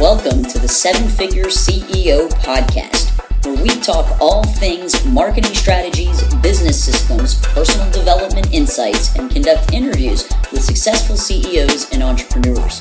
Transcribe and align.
Welcome 0.00 0.44
to 0.44 0.58
the 0.58 0.66
Seven 0.66 1.06
Figure 1.10 1.44
CEO 1.44 2.30
podcast, 2.40 3.10
where 3.44 3.62
we 3.62 3.68
talk 3.82 4.18
all 4.18 4.42
things 4.42 5.04
marketing 5.04 5.54
strategies, 5.54 6.22
business 6.36 6.82
systems, 6.82 7.38
personal 7.48 7.90
development 7.90 8.50
insights, 8.50 9.14
and 9.16 9.30
conduct 9.30 9.74
interviews 9.74 10.26
with 10.52 10.64
successful 10.64 11.18
CEOs 11.18 11.92
and 11.92 12.02
entrepreneurs. 12.02 12.80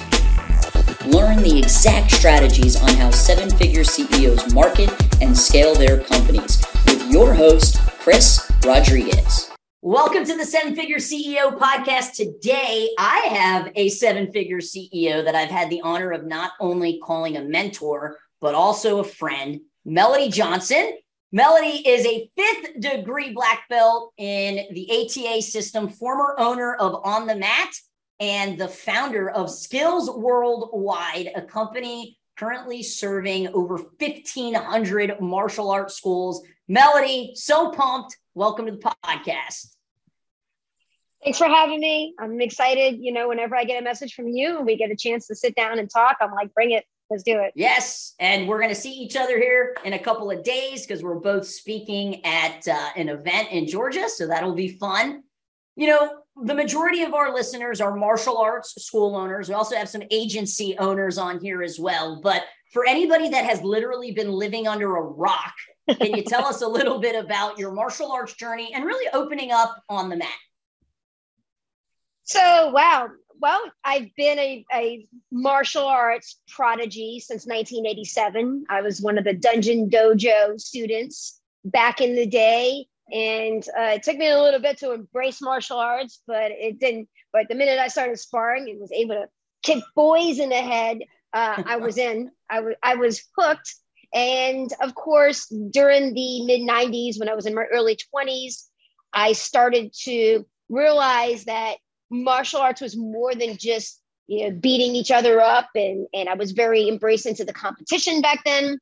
Learn 1.07 1.43
the 1.43 1.59
exact 1.59 2.11
strategies 2.11 2.81
on 2.81 2.95
how 2.95 3.11
seven 3.11 3.49
figure 3.49 3.83
CEOs 3.83 4.53
market 4.53 4.89
and 5.21 5.37
scale 5.37 5.75
their 5.75 5.99
companies 5.99 6.65
with 6.85 7.05
your 7.11 7.33
host, 7.33 7.81
Chris 7.99 8.49
Rodriguez. 8.65 9.48
Welcome 9.81 10.25
to 10.25 10.35
the 10.35 10.43
Seven 10.43 10.75
Figure 10.75 10.97
CEO 10.97 11.57
podcast. 11.57 12.11
Today, 12.11 12.89
I 12.99 13.19
have 13.31 13.71
a 13.75 13.87
seven 13.87 14.29
figure 14.29 14.59
CEO 14.59 15.23
that 15.23 15.35
I've 15.35 15.49
had 15.49 15.69
the 15.69 15.79
honor 15.79 16.11
of 16.11 16.25
not 16.25 16.51
only 16.59 16.99
calling 17.01 17.37
a 17.37 17.43
mentor, 17.43 18.17
but 18.41 18.53
also 18.53 18.99
a 18.99 19.05
friend, 19.05 19.61
Melody 19.85 20.27
Johnson. 20.27 20.97
Melody 21.31 21.87
is 21.87 22.05
a 22.05 22.29
fifth 22.35 22.81
degree 22.81 23.31
black 23.31 23.69
belt 23.69 24.11
in 24.17 24.65
the 24.73 24.91
ATA 24.91 25.41
system, 25.41 25.87
former 25.87 26.35
owner 26.37 26.75
of 26.75 26.99
On 27.05 27.25
the 27.25 27.37
Mat, 27.37 27.69
and 28.19 28.57
the 28.57 28.67
founder 28.67 29.29
of 29.29 29.47
SKILLZ 29.47 30.19
Worldwide, 30.19 31.31
a 31.33 31.41
company 31.41 32.17
currently 32.35 32.83
serving 32.83 33.47
over 33.53 33.77
1,500 33.77 35.21
martial 35.21 35.71
arts 35.71 35.95
schools. 35.95 36.43
Melody, 36.71 37.31
so 37.33 37.71
pumped 37.71 38.15
welcome 38.35 38.67
to 38.67 38.73
the 38.73 38.77
podcast. 39.03 39.73
Thanks 41.23 41.39
for 41.39 41.47
having 41.47 41.79
me. 41.79 42.13
I'm 42.19 42.39
excited. 42.41 42.99
You 43.01 43.11
know, 43.11 43.27
whenever 43.27 43.55
I 43.55 43.63
get 43.63 43.81
a 43.81 43.83
message 43.83 44.13
from 44.13 44.27
you 44.27 44.57
and 44.57 44.67
we 44.67 44.77
get 44.77 44.91
a 44.91 44.95
chance 44.95 45.25
to 45.27 45.35
sit 45.35 45.55
down 45.55 45.79
and 45.79 45.89
talk, 45.89 46.17
I'm 46.21 46.31
like, 46.31 46.53
bring 46.53 46.69
it. 46.69 46.85
Let's 47.09 47.23
do 47.23 47.39
it. 47.39 47.53
Yes. 47.55 48.13
And 48.19 48.47
we're 48.47 48.59
going 48.59 48.69
to 48.69 48.79
see 48.79 48.91
each 48.91 49.15
other 49.15 49.39
here 49.39 49.75
in 49.83 49.93
a 49.93 49.99
couple 49.99 50.29
of 50.29 50.43
days 50.43 50.85
because 50.85 51.01
we're 51.01 51.19
both 51.19 51.47
speaking 51.47 52.23
at 52.23 52.67
uh, 52.67 52.89
an 52.95 53.09
event 53.09 53.49
in 53.49 53.65
Georgia. 53.65 54.07
So 54.07 54.27
that'll 54.27 54.53
be 54.53 54.77
fun. 54.77 55.23
You 55.75 55.87
know, 55.87 56.19
the 56.43 56.53
majority 56.53 57.01
of 57.01 57.15
our 57.15 57.33
listeners 57.33 57.81
are 57.81 57.95
martial 57.95 58.37
arts 58.37 58.75
school 58.79 59.15
owners. 59.15 59.49
We 59.49 59.55
also 59.55 59.75
have 59.75 59.89
some 59.89 60.03
agency 60.11 60.77
owners 60.77 61.17
on 61.17 61.39
here 61.39 61.63
as 61.63 61.79
well. 61.79 62.21
But 62.21 62.43
for 62.71 62.85
anybody 62.85 63.29
that 63.29 63.45
has 63.45 63.63
literally 63.63 64.11
been 64.11 64.31
living 64.31 64.67
under 64.67 64.97
a 64.97 65.01
rock 65.01 65.55
can 65.95 66.15
you 66.15 66.23
tell 66.23 66.45
us 66.45 66.61
a 66.61 66.67
little 66.67 66.99
bit 66.99 67.15
about 67.15 67.57
your 67.57 67.71
martial 67.71 68.11
arts 68.11 68.35
journey 68.35 68.73
and 68.73 68.85
really 68.85 69.09
opening 69.13 69.51
up 69.51 69.83
on 69.89 70.09
the 70.09 70.15
mat? 70.15 70.27
So, 72.23 72.71
wow. 72.71 73.09
Well, 73.41 73.61
I've 73.83 74.13
been 74.15 74.37
a, 74.37 74.65
a 74.73 75.07
martial 75.31 75.85
arts 75.85 76.39
prodigy 76.49 77.19
since 77.19 77.45
1987. 77.47 78.65
I 78.69 78.81
was 78.81 79.01
one 79.01 79.17
of 79.17 79.23
the 79.23 79.33
Dungeon 79.33 79.89
Dojo 79.89 80.59
students 80.59 81.39
back 81.65 82.01
in 82.01 82.15
the 82.15 82.25
day. 82.25 82.85
And 83.11 83.63
uh, 83.69 83.93
it 83.95 84.03
took 84.03 84.17
me 84.17 84.29
a 84.29 84.41
little 84.41 84.59
bit 84.59 84.77
to 84.79 84.91
embrace 84.91 85.41
martial 85.41 85.77
arts, 85.77 86.21
but 86.27 86.51
it 86.51 86.79
didn't. 86.79 87.07
But 87.33 87.47
the 87.49 87.55
minute 87.55 87.79
I 87.79 87.87
started 87.87 88.19
sparring 88.19 88.69
and 88.69 88.79
was 88.79 88.91
able 88.91 89.15
to 89.15 89.27
kick 89.63 89.83
boys 89.95 90.39
in 90.39 90.49
the 90.49 90.55
head, 90.55 90.99
uh, 91.33 91.63
I 91.65 91.77
was 91.77 91.97
in. 91.97 92.31
I, 92.49 92.55
w- 92.57 92.75
I 92.83 92.95
was 92.95 93.23
hooked 93.37 93.73
and 94.13 94.71
of 94.81 94.95
course, 94.95 95.47
during 95.47 96.13
the 96.13 96.45
mid 96.45 96.61
90s, 96.61 97.19
when 97.19 97.29
I 97.29 97.35
was 97.35 97.45
in 97.45 97.55
my 97.55 97.65
early 97.71 97.97
20s, 98.15 98.63
I 99.13 99.33
started 99.33 99.93
to 100.03 100.45
realize 100.69 101.45
that 101.45 101.77
martial 102.09 102.59
arts 102.59 102.81
was 102.81 102.97
more 102.97 103.35
than 103.35 103.57
just 103.57 104.01
you 104.27 104.49
know 104.49 104.55
beating 104.55 104.95
each 104.95 105.11
other 105.11 105.39
up 105.39 105.69
and 105.75 106.07
and 106.13 106.27
I 106.29 106.35
was 106.35 106.51
very 106.51 106.87
embraced 106.87 107.25
into 107.25 107.45
the 107.45 107.53
competition 107.53 108.21
back 108.21 108.43
then. 108.43 108.79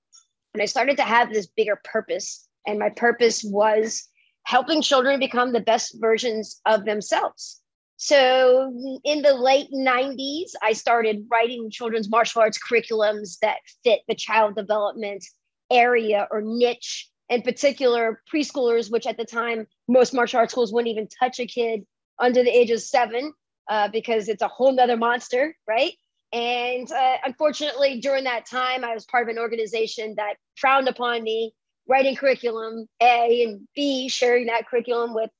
And 0.53 0.61
I 0.61 0.66
started 0.66 0.98
to 0.98 1.03
have 1.03 1.31
this 1.31 1.48
bigger 1.48 1.80
purpose. 1.83 2.48
And 2.65 2.80
my 2.80 2.89
purpose 2.89 3.44
was 3.44 4.08
helping 4.44 4.82
children 4.82 5.20
become 5.20 5.54
the 5.54 5.59
best 5.59 5.95
versions 5.99 6.61
of 6.65 6.86
themselves 6.86 7.61
so 7.97 8.99
in 9.03 9.23
the 9.23 9.33
late 9.33 9.71
90s, 9.73 10.52
I 10.61 10.73
started 10.73 11.25
writing 11.31 11.71
children's 11.71 12.09
martial 12.09 12.41
arts 12.41 12.59
curriculums 12.59 13.39
that 13.41 13.58
fit 13.83 14.02
the 14.08 14.13
child 14.13 14.55
development 14.55 15.25
area 15.71 16.27
or 16.30 16.41
niche, 16.41 17.09
in 17.30 17.41
particular 17.41 18.21
preschoolers, 18.31 18.91
which 18.91 19.08
at 19.08 19.17
the 19.17 19.25
time 19.25 19.65
most 19.87 20.13
martial 20.13 20.39
arts 20.39 20.53
schools 20.53 20.71
wouldn't 20.71 20.91
even 20.91 21.08
touch 21.19 21.39
a 21.39 21.47
kid 21.47 21.85
under 22.19 22.43
the 22.43 22.55
age 22.55 22.69
of 22.69 22.81
seven 22.81 23.33
uh, 23.67 23.87
because 23.87 24.29
it's 24.29 24.43
a 24.43 24.47
whole 24.47 24.71
nother 24.71 24.95
monster, 24.95 25.55
right? 25.67 25.93
And 26.31 26.91
uh, 26.91 27.17
unfortunately, 27.25 27.99
during 27.99 28.25
that 28.25 28.45
time, 28.45 28.83
I 28.83 28.93
was 28.93 29.05
part 29.05 29.27
of 29.27 29.35
an 29.35 29.39
organization 29.39 30.14
that 30.17 30.35
frowned 30.55 30.87
upon 30.87 31.23
me 31.23 31.53
writing 31.89 32.15
curriculum, 32.15 32.85
A, 33.02 33.43
and 33.43 33.67
B, 33.75 34.08
sharing 34.08 34.47
that 34.47 34.67
curriculum 34.67 35.15
with 35.15 35.31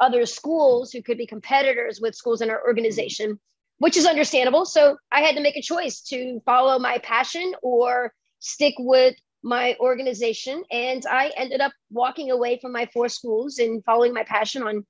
other 0.00 0.26
schools 0.26 0.92
who 0.92 1.02
could 1.02 1.18
be 1.18 1.26
competitors 1.26 2.00
with 2.00 2.14
schools 2.14 2.40
in 2.40 2.50
our 2.50 2.62
organization, 2.66 3.38
which 3.78 3.96
is 3.96 4.06
understandable. 4.06 4.64
So 4.64 4.96
I 5.12 5.20
had 5.20 5.36
to 5.36 5.42
make 5.42 5.56
a 5.56 5.62
choice 5.62 6.00
to 6.08 6.40
follow 6.44 6.78
my 6.78 6.98
passion 6.98 7.54
or 7.62 8.12
stick 8.38 8.74
with 8.78 9.14
my 9.42 9.76
organization. 9.80 10.64
And 10.70 11.02
I 11.10 11.32
ended 11.36 11.60
up 11.60 11.72
walking 11.90 12.30
away 12.30 12.58
from 12.60 12.72
my 12.72 12.88
four 12.92 13.08
schools 13.08 13.58
and 13.58 13.84
following 13.84 14.12
my 14.12 14.24
passion 14.24 14.62
on 14.62 14.84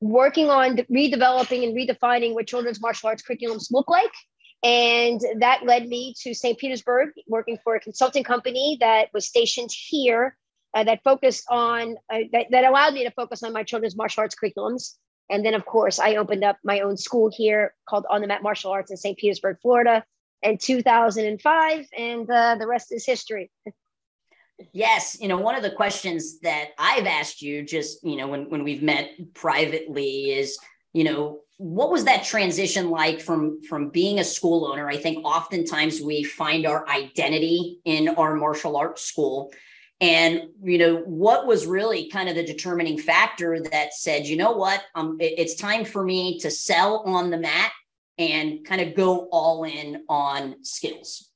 working 0.00 0.50
on 0.50 0.76
redeveloping 0.90 1.62
and 1.62 1.76
redefining 1.76 2.34
what 2.34 2.48
children's 2.48 2.80
martial 2.80 3.08
arts 3.08 3.22
curriculums 3.22 3.70
look 3.70 3.88
like. 3.88 4.10
And 4.64 5.20
that 5.38 5.64
led 5.64 5.88
me 5.88 6.14
to 6.22 6.34
St. 6.34 6.58
Petersburg, 6.58 7.10
working 7.26 7.58
for 7.62 7.74
a 7.74 7.80
consulting 7.80 8.24
company 8.24 8.76
that 8.80 9.08
was 9.12 9.26
stationed 9.26 9.70
here 9.72 10.36
uh, 10.74 10.84
that 10.84 11.00
focused 11.04 11.44
on 11.50 11.96
uh, 12.12 12.18
that, 12.32 12.46
that 12.50 12.64
allowed 12.64 12.94
me 12.94 13.04
to 13.04 13.10
focus 13.10 13.42
on 13.42 13.52
my 13.52 13.62
children's 13.62 13.96
martial 13.96 14.22
arts 14.22 14.34
curriculums. 14.34 14.96
And 15.30 15.44
then 15.44 15.54
of 15.54 15.64
course 15.64 15.98
i 15.98 16.16
opened 16.16 16.44
up 16.44 16.58
my 16.64 16.80
own 16.80 16.96
school 16.96 17.30
here 17.34 17.74
called 17.88 18.04
on 18.10 18.20
the 18.20 18.26
mat 18.26 18.42
martial 18.42 18.70
arts 18.70 18.90
in 18.90 18.96
st 18.96 19.18
petersburg 19.18 19.56
florida 19.62 20.04
in 20.42 20.58
2005 20.58 21.86
and 21.96 22.30
uh, 22.30 22.56
the 22.58 22.66
rest 22.66 22.92
is 22.92 23.06
history. 23.06 23.50
Yes 24.72 25.16
you 25.20 25.28
know 25.28 25.38
one 25.38 25.54
of 25.54 25.62
the 25.62 25.70
questions 25.70 26.40
that 26.40 26.70
i've 26.78 27.06
asked 27.06 27.40
you 27.40 27.64
just 27.64 28.04
you 28.04 28.16
know 28.16 28.28
when, 28.28 28.50
when 28.50 28.62
we've 28.62 28.82
met 28.82 29.10
privately 29.32 30.32
is 30.32 30.58
you 30.92 31.04
know 31.04 31.40
what 31.62 31.90
was 31.90 32.04
that 32.04 32.24
transition 32.24 32.90
like 32.90 33.20
from 33.20 33.62
from 33.62 33.90
being 33.90 34.18
a 34.18 34.24
school 34.24 34.66
owner? 34.66 34.88
I 34.88 34.96
think 34.96 35.24
oftentimes 35.24 36.00
we 36.00 36.24
find 36.24 36.66
our 36.66 36.88
identity 36.88 37.80
in 37.84 38.08
our 38.08 38.34
martial 38.34 38.76
arts 38.76 39.02
school 39.02 39.52
and 40.02 40.48
you 40.62 40.78
know 40.78 40.96
what 41.06 41.46
was 41.46 41.64
really 41.64 42.10
kind 42.10 42.28
of 42.28 42.34
the 42.34 42.44
determining 42.44 42.98
factor 42.98 43.60
that 43.60 43.94
said 43.94 44.26
you 44.26 44.36
know 44.36 44.52
what? 44.52 44.82
Um, 44.94 45.16
it, 45.20 45.34
it's 45.38 45.54
time 45.54 45.84
for 45.84 46.04
me 46.04 46.38
to 46.40 46.50
sell 46.50 46.98
on 47.06 47.30
the 47.30 47.38
mat 47.38 47.72
and 48.18 48.64
kind 48.66 48.82
of 48.82 48.94
go 48.94 49.28
all 49.30 49.64
in 49.64 50.04
on 50.08 50.56
SKILLZ. 50.62 51.28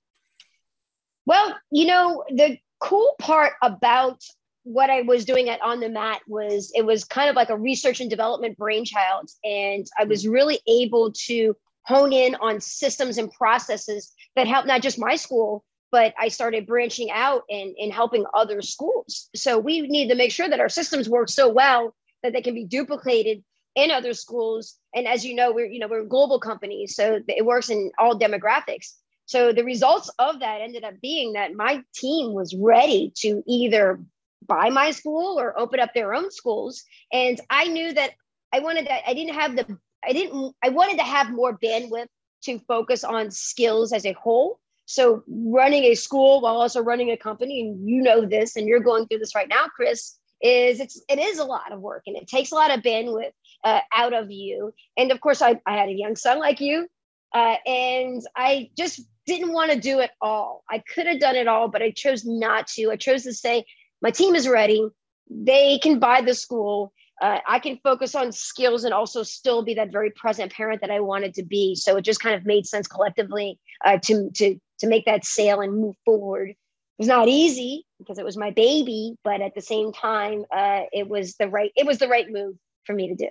Well 1.24 1.56
you 1.70 1.86
know 1.86 2.24
the 2.28 2.58
cool 2.80 3.14
part 3.18 3.54
about 3.62 4.20
what 4.64 4.90
i 4.90 5.00
was 5.02 5.24
doing 5.24 5.48
at 5.48 5.62
on 5.62 5.78
the 5.78 5.88
mat 5.88 6.20
was 6.26 6.72
it 6.74 6.84
was 6.84 7.04
kind 7.04 7.30
of 7.30 7.36
like 7.36 7.50
a 7.50 7.56
research 7.56 8.00
and 8.00 8.10
development 8.10 8.58
brainchild 8.58 9.30
and 9.44 9.86
i 9.98 10.04
was 10.04 10.26
really 10.26 10.58
able 10.66 11.12
to 11.12 11.56
hone 11.84 12.12
in 12.12 12.34
on 12.34 12.60
systems 12.60 13.16
and 13.16 13.32
processes 13.32 14.12
that 14.34 14.48
help 14.48 14.66
not 14.66 14.82
just 14.82 14.98
my 14.98 15.14
school 15.14 15.64
but 15.96 16.12
I 16.18 16.28
started 16.28 16.66
branching 16.66 17.10
out 17.10 17.44
and, 17.48 17.90
helping 17.90 18.26
other 18.34 18.60
schools. 18.60 19.30
So 19.34 19.58
we 19.58 19.80
need 19.80 20.08
to 20.08 20.14
make 20.14 20.30
sure 20.30 20.46
that 20.46 20.60
our 20.60 20.68
systems 20.68 21.08
work 21.08 21.30
so 21.30 21.48
well 21.48 21.94
that 22.22 22.34
they 22.34 22.42
can 22.42 22.52
be 22.52 22.66
duplicated 22.66 23.42
in 23.74 23.90
other 23.90 24.12
schools. 24.12 24.74
And 24.94 25.08
as 25.08 25.24
you 25.24 25.34
know, 25.34 25.52
we're 25.52 25.70
you 25.74 25.78
know 25.78 25.88
we're 25.88 26.04
global 26.04 26.38
company, 26.38 26.86
so 26.86 27.20
it 27.26 27.46
works 27.46 27.70
in 27.70 27.92
all 27.98 28.18
demographics. 28.18 28.92
So 29.24 29.54
the 29.54 29.64
results 29.64 30.10
of 30.18 30.40
that 30.40 30.60
ended 30.60 30.84
up 30.84 31.00
being 31.00 31.32
that 31.32 31.54
my 31.54 31.82
team 31.94 32.34
was 32.34 32.54
ready 32.54 33.10
to 33.22 33.42
either 33.46 33.98
buy 34.46 34.68
my 34.68 34.90
school 34.90 35.40
or 35.40 35.58
open 35.58 35.80
up 35.80 35.94
their 35.94 36.12
own 36.12 36.30
schools. 36.30 36.84
And 37.10 37.40
I 37.48 37.68
knew 37.68 37.94
that 37.94 38.10
I 38.52 38.58
wanted 38.58 38.86
that 38.88 39.08
I 39.08 39.14
didn't 39.14 39.32
have 39.32 39.56
the 39.56 39.78
I 40.06 40.12
didn't 40.12 40.54
I 40.62 40.68
wanted 40.68 40.98
to 40.98 41.04
have 41.04 41.30
more 41.30 41.56
bandwidth 41.56 42.08
to 42.42 42.58
focus 42.68 43.02
on 43.02 43.28
SKILLZ 43.28 43.94
as 43.94 44.04
a 44.04 44.12
whole 44.12 44.60
so 44.86 45.24
running 45.28 45.84
a 45.84 45.94
school 45.94 46.40
while 46.40 46.56
also 46.56 46.80
running 46.80 47.10
a 47.10 47.16
company, 47.16 47.60
and 47.60 47.88
you 47.88 48.00
know 48.00 48.24
this, 48.24 48.56
and 48.56 48.66
you're 48.66 48.80
going 48.80 49.06
through 49.06 49.18
this 49.18 49.34
right 49.34 49.48
now, 49.48 49.66
Chris, 49.74 50.16
is 50.40 50.80
it's 50.80 51.02
it 51.08 51.18
is 51.18 51.38
a 51.38 51.44
lot 51.44 51.72
of 51.72 51.80
work 51.80 52.02
and 52.06 52.16
it 52.16 52.28
takes 52.28 52.52
a 52.52 52.54
lot 52.54 52.70
of 52.70 52.82
bandwidth 52.82 53.32
uh, 53.64 53.80
out 53.94 54.12
of 54.12 54.30
you. 54.30 54.72
And 54.96 55.10
of 55.10 55.20
course, 55.20 55.42
I, 55.42 55.60
I 55.66 55.76
had 55.76 55.88
a 55.88 55.92
young 55.92 56.14
son 56.14 56.38
like 56.38 56.60
you, 56.60 56.86
uh, 57.34 57.56
and 57.66 58.22
I 58.36 58.70
just 58.76 59.00
didn't 59.26 59.52
want 59.52 59.72
to 59.72 59.80
do 59.80 59.98
it 59.98 60.10
all. 60.20 60.62
I 60.70 60.78
could 60.78 61.06
have 61.06 61.20
done 61.20 61.36
it 61.36 61.48
all, 61.48 61.68
but 61.68 61.82
I 61.82 61.90
chose 61.90 62.24
not 62.24 62.68
to. 62.68 62.90
I 62.90 62.96
chose 62.96 63.24
to 63.24 63.34
say 63.34 63.64
my 64.00 64.10
team 64.10 64.34
is 64.34 64.46
ready. 64.48 64.86
They 65.28 65.78
can 65.78 65.98
buy 65.98 66.20
the 66.20 66.34
school. 66.34 66.92
Uh, 67.20 67.38
I 67.48 67.58
can 67.58 67.80
focus 67.82 68.14
on 68.14 68.28
SKILLZ 68.28 68.84
and 68.84 68.92
also 68.92 69.22
still 69.22 69.62
be 69.62 69.74
that 69.74 69.90
very 69.90 70.10
present 70.10 70.52
parent 70.52 70.82
that 70.82 70.90
I 70.90 71.00
wanted 71.00 71.34
to 71.34 71.42
be. 71.42 71.74
So 71.74 71.96
it 71.96 72.02
just 72.02 72.20
kind 72.20 72.34
of 72.34 72.44
made 72.44 72.66
sense 72.66 72.86
collectively 72.86 73.58
uh, 73.84 73.98
to 74.04 74.30
to 74.34 74.60
to 74.80 74.86
make 74.86 75.04
that 75.06 75.24
sale 75.24 75.60
and 75.60 75.72
move 75.72 75.96
forward. 76.04 76.50
It 76.50 76.56
was 76.98 77.08
not 77.08 77.28
easy 77.28 77.84
because 77.98 78.18
it 78.18 78.24
was 78.24 78.36
my 78.36 78.50
baby, 78.50 79.16
but 79.22 79.40
at 79.40 79.54
the 79.54 79.60
same 79.60 79.92
time, 79.92 80.44
uh, 80.50 80.82
it 80.92 81.08
was 81.08 81.34
the 81.36 81.48
right 81.48 81.70
it 81.76 81.86
was 81.86 81.98
the 81.98 82.08
right 82.08 82.30
move 82.30 82.56
for 82.84 82.94
me 82.94 83.08
to 83.08 83.14
do. 83.14 83.28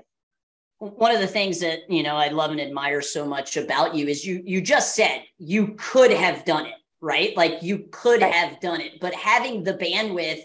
One 0.80 1.16
of 1.16 1.22
the 1.22 1.28
things 1.28 1.60
that 1.62 1.80
you 1.90 2.04
know 2.04 2.16
I 2.16 2.28
love 2.30 2.52
and 2.52 2.62
admire 2.62 3.02
so 3.02 3.26
much 3.26 3.58
about 3.58 3.96
you 3.96 4.08
is 4.08 4.26
you 4.26 4.42
you 4.46 4.62
just 4.62 4.96
said 4.96 5.24
you 5.38 5.76
could 5.78 6.12
have 6.12 6.46
done 6.46 6.66
it, 6.66 6.76
right? 7.02 7.36
Like 7.36 7.64
you 7.64 7.88
could 7.92 8.22
right. 8.22 8.34
have 8.34 8.60
done 8.60 8.82
it, 8.82 9.00
but 9.00 9.14
having 9.14 9.64
the 9.64 9.74
bandwidth 9.74 10.42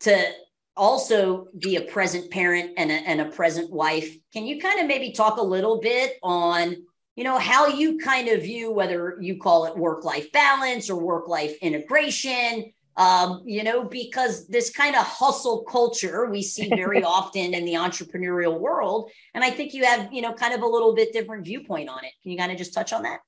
to 0.00 0.32
also 0.76 1.48
be 1.58 1.76
a 1.76 1.80
present 1.80 2.30
parent 2.30 2.72
and 2.76 2.90
a, 2.90 2.94
and 2.94 3.20
a 3.20 3.26
present 3.26 3.70
wife. 3.70 4.14
Can 4.32 4.46
you 4.46 4.60
kind 4.60 4.80
of 4.80 4.86
maybe 4.86 5.12
talk 5.12 5.38
a 5.38 5.42
little 5.42 5.80
bit 5.80 6.14
on, 6.22 6.76
you 7.16 7.24
know, 7.24 7.38
how 7.38 7.66
you 7.66 7.98
kind 7.98 8.28
of 8.28 8.42
view 8.42 8.70
whether 8.70 9.16
you 9.20 9.38
call 9.38 9.66
it 9.66 9.76
work 9.76 10.04
life 10.04 10.30
balance 10.32 10.88
or 10.90 10.96
work 10.96 11.28
life 11.28 11.56
integration? 11.60 12.72
Um, 12.98 13.42
you 13.44 13.62
know, 13.62 13.84
because 13.84 14.46
this 14.48 14.70
kind 14.70 14.96
of 14.96 15.02
hustle 15.04 15.64
culture 15.64 16.30
we 16.30 16.42
see 16.42 16.68
very 16.74 17.02
often 17.02 17.52
in 17.52 17.64
the 17.64 17.74
entrepreneurial 17.74 18.58
world. 18.58 19.10
And 19.34 19.44
I 19.44 19.50
think 19.50 19.74
you 19.74 19.84
have, 19.84 20.12
you 20.12 20.22
know, 20.22 20.32
kind 20.32 20.54
of 20.54 20.62
a 20.62 20.66
little 20.66 20.94
bit 20.94 21.12
different 21.12 21.44
viewpoint 21.44 21.88
on 21.88 22.04
it. 22.04 22.12
Can 22.22 22.32
you 22.32 22.38
kind 22.38 22.52
of 22.52 22.58
just 22.58 22.72
touch 22.72 22.92
on 22.92 23.02
that? 23.02 23.20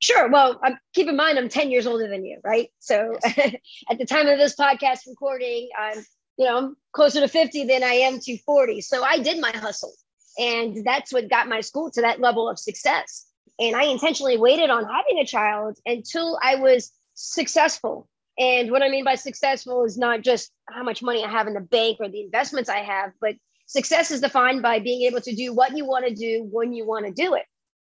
Sure. 0.00 0.30
Well, 0.30 0.58
I'm, 0.62 0.78
keep 0.94 1.08
in 1.08 1.16
mind, 1.16 1.38
I'm 1.38 1.48
10 1.48 1.70
years 1.70 1.86
older 1.86 2.08
than 2.08 2.24
you, 2.24 2.40
right? 2.42 2.70
So 2.78 3.16
yes. 3.36 3.54
at 3.90 3.98
the 3.98 4.06
time 4.06 4.26
of 4.26 4.38
this 4.38 4.56
podcast 4.56 5.00
recording, 5.06 5.68
I'm 5.78 6.02
you 6.40 6.46
know, 6.46 6.56
I'm 6.56 6.76
closer 6.92 7.20
to 7.20 7.28
50 7.28 7.64
than 7.64 7.82
I 7.82 7.92
am 7.92 8.18
to 8.20 8.38
40. 8.38 8.80
So 8.80 9.04
I 9.04 9.18
did 9.18 9.38
my 9.42 9.50
hustle. 9.50 9.92
And 10.38 10.84
that's 10.84 11.12
what 11.12 11.28
got 11.28 11.48
my 11.48 11.60
school 11.60 11.90
to 11.92 12.00
that 12.02 12.20
level 12.20 12.48
of 12.48 12.58
success. 12.58 13.26
And 13.58 13.76
I 13.76 13.84
intentionally 13.84 14.38
waited 14.38 14.70
on 14.70 14.84
having 14.84 15.18
a 15.18 15.26
child 15.26 15.78
until 15.84 16.38
I 16.42 16.56
was 16.56 16.92
successful. 17.14 18.08
And 18.38 18.70
what 18.70 18.82
I 18.82 18.88
mean 18.88 19.04
by 19.04 19.16
successful 19.16 19.84
is 19.84 19.98
not 19.98 20.22
just 20.22 20.50
how 20.68 20.82
much 20.82 21.02
money 21.02 21.22
I 21.22 21.28
have 21.28 21.46
in 21.46 21.54
the 21.54 21.60
bank 21.60 21.98
or 22.00 22.08
the 22.08 22.22
investments 22.22 22.70
I 22.70 22.78
have, 22.78 23.12
but 23.20 23.34
success 23.66 24.10
is 24.10 24.20
defined 24.20 24.62
by 24.62 24.78
being 24.78 25.02
able 25.02 25.20
to 25.20 25.34
do 25.34 25.52
what 25.52 25.76
you 25.76 25.84
want 25.84 26.06
to 26.06 26.14
do 26.14 26.48
when 26.50 26.72
you 26.72 26.86
want 26.86 27.04
to 27.06 27.12
do 27.12 27.34
it. 27.34 27.44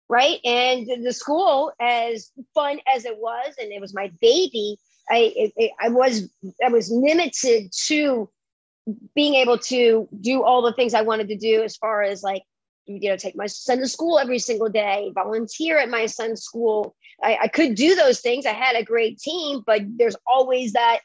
Right. 0.08 0.38
And 0.44 1.04
the 1.04 1.12
school, 1.12 1.72
as 1.80 2.30
fun 2.54 2.78
as 2.94 3.04
it 3.04 3.18
was, 3.18 3.54
and 3.58 3.72
it 3.72 3.80
was 3.80 3.92
my 3.92 4.12
baby, 4.20 4.78
I, 5.10 5.32
it, 5.56 5.72
I 5.80 5.88
was 5.88 6.30
I 6.64 6.68
was 6.68 6.90
limited 6.90 7.72
to 7.86 8.30
being 9.14 9.34
able 9.34 9.58
to 9.58 10.08
do 10.20 10.42
all 10.42 10.62
the 10.62 10.72
things 10.72 10.94
I 10.94 11.02
wanted 11.02 11.28
to 11.28 11.36
do 11.36 11.62
as 11.62 11.76
far 11.76 12.02
as 12.02 12.22
like, 12.22 12.42
you 12.86 13.10
know, 13.10 13.16
take 13.16 13.36
my 13.36 13.46
son 13.46 13.78
to 13.78 13.88
school 13.88 14.18
every 14.18 14.38
single 14.38 14.68
day, 14.68 15.10
volunteer 15.14 15.78
at 15.78 15.88
my 15.88 16.06
son's 16.06 16.42
school. 16.42 16.94
I, 17.22 17.38
I 17.42 17.48
could 17.48 17.74
do 17.74 17.96
those 17.96 18.20
things. 18.20 18.46
I 18.46 18.52
had 18.52 18.76
a 18.76 18.84
great 18.84 19.18
team, 19.18 19.62
but 19.66 19.82
there's 19.98 20.16
always 20.26 20.74
that 20.74 21.00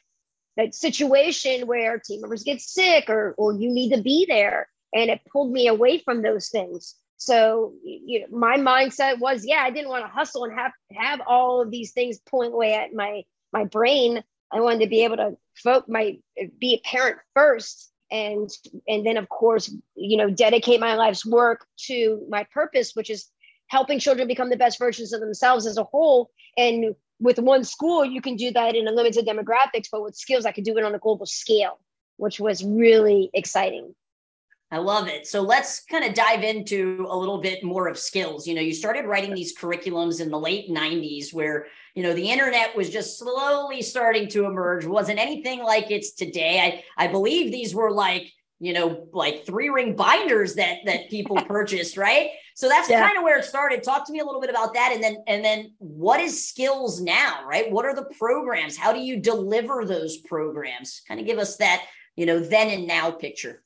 that 0.56 0.74
situation 0.74 1.66
where 1.66 1.98
team 1.98 2.20
members 2.20 2.44
get 2.44 2.60
sick 2.60 3.08
or 3.08 3.34
or 3.36 3.54
you 3.54 3.70
need 3.70 3.94
to 3.94 4.02
be 4.02 4.26
there. 4.28 4.68
And 4.94 5.10
it 5.10 5.22
pulled 5.32 5.50
me 5.50 5.66
away 5.66 5.98
from 5.98 6.22
those 6.22 6.50
things. 6.50 6.94
So 7.16 7.72
you 7.82 8.20
know, 8.20 8.26
my 8.36 8.58
mindset 8.58 9.18
was, 9.18 9.44
yeah, 9.44 9.62
I 9.62 9.70
didn't 9.70 9.88
want 9.88 10.04
to 10.04 10.12
hustle 10.12 10.44
and 10.44 10.52
have 10.56 10.72
have 10.92 11.20
all 11.26 11.62
of 11.62 11.70
these 11.70 11.92
things 11.92 12.20
pulling 12.30 12.52
away 12.52 12.74
at 12.74 12.94
my 12.94 13.22
my 13.52 13.64
brain. 13.64 14.22
I 14.52 14.60
wanted 14.60 14.80
to 14.80 14.88
be 14.88 15.04
able 15.04 15.16
to 15.16 15.36
folk 15.54 15.88
my 15.88 16.18
be 16.58 16.74
a 16.74 16.88
parent 16.88 17.18
first 17.34 17.92
and 18.10 18.50
and 18.86 19.04
then 19.04 19.16
of 19.16 19.28
course 19.28 19.74
you 19.96 20.16
know 20.16 20.30
dedicate 20.30 20.78
my 20.78 20.94
life's 20.94 21.26
work 21.26 21.66
to 21.76 22.24
my 22.28 22.46
purpose 22.52 22.92
which 22.94 23.10
is 23.10 23.28
helping 23.68 23.98
children 23.98 24.28
become 24.28 24.50
the 24.50 24.56
best 24.56 24.78
versions 24.78 25.12
of 25.12 25.20
themselves 25.20 25.66
as 25.66 25.78
a 25.78 25.84
whole 25.84 26.30
and 26.56 26.94
with 27.20 27.38
one 27.38 27.64
school 27.64 28.04
you 28.04 28.20
can 28.20 28.36
do 28.36 28.50
that 28.50 28.76
in 28.76 28.86
a 28.86 28.92
limited 28.92 29.26
demographics 29.26 29.88
but 29.90 30.02
with 30.02 30.14
SKILLZ 30.14 30.46
i 30.46 30.52
could 30.52 30.64
do 30.64 30.76
it 30.76 30.84
on 30.84 30.94
a 30.94 30.98
global 30.98 31.26
scale 31.26 31.80
which 32.18 32.38
was 32.38 32.62
really 32.62 33.30
exciting 33.34 33.94
I 34.70 34.78
love 34.78 35.06
it. 35.06 35.26
So 35.26 35.42
let's 35.42 35.84
kind 35.84 36.02
of 36.02 36.14
dive 36.14 36.42
into 36.42 37.06
a 37.10 37.14
little 37.14 37.42
bit 37.42 37.62
more 37.62 37.88
of 37.88 37.98
SKILLZ. 37.98 38.46
You 38.46 38.54
know, 38.54 38.62
you 38.62 38.72
started 38.72 39.04
writing 39.04 39.34
these 39.34 39.54
curriculums 39.54 40.18
in 40.18 40.30
the 40.30 40.38
late 40.40 40.70
90s 40.70 41.34
where, 41.34 41.66
you 41.94 42.02
know, 42.02 42.14
the 42.14 42.30
internet 42.30 42.74
was 42.76 42.88
just 42.88 43.18
slowly 43.18 43.82
starting 43.82 44.28
to 44.28 44.46
emerge. 44.46 44.86
wasn't 44.86 45.18
anything 45.18 45.62
like 45.62 45.90
it's 45.90 46.12
today. 46.12 46.82
I, 46.98 47.04
I 47.04 47.08
believe 47.08 47.52
these 47.52 47.74
were 47.74 47.90
like, 47.90 48.32
you 48.60 48.72
know, 48.72 49.08
like 49.12 49.44
three 49.44 49.68
ring 49.68 49.94
binders 49.94 50.54
that 50.54 50.78
that 50.86 51.10
people 51.10 51.36
purchased, 51.42 51.96
right? 51.96 52.30
So 52.54 52.68
that's 52.68 52.88
yeah. 52.88 53.04
kind 53.04 53.18
of 53.18 53.24
where 53.24 53.38
it 53.38 53.44
started. 53.44 53.82
Talk 53.82 54.06
to 54.06 54.12
me 54.12 54.20
a 54.20 54.24
little 54.24 54.40
bit 54.40 54.50
about 54.50 54.74
that 54.74 54.92
and 54.94 55.02
then 55.02 55.16
and 55.26 55.44
then 55.44 55.72
what 55.78 56.20
is 56.20 56.52
SKILLZ 56.56 57.02
now, 57.02 57.44
right? 57.46 57.70
What 57.70 57.84
are 57.84 57.94
the 57.94 58.08
programs? 58.18 58.76
How 58.76 58.92
do 58.92 59.00
you 59.00 59.18
deliver 59.20 59.84
those 59.84 60.18
programs? 60.18 61.02
Kind 61.08 61.20
of 61.20 61.26
give 61.26 61.38
us 61.38 61.56
that, 61.56 61.84
you 62.16 62.24
know, 62.24 62.38
then 62.40 62.68
and 62.70 62.86
now 62.86 63.10
picture 63.10 63.62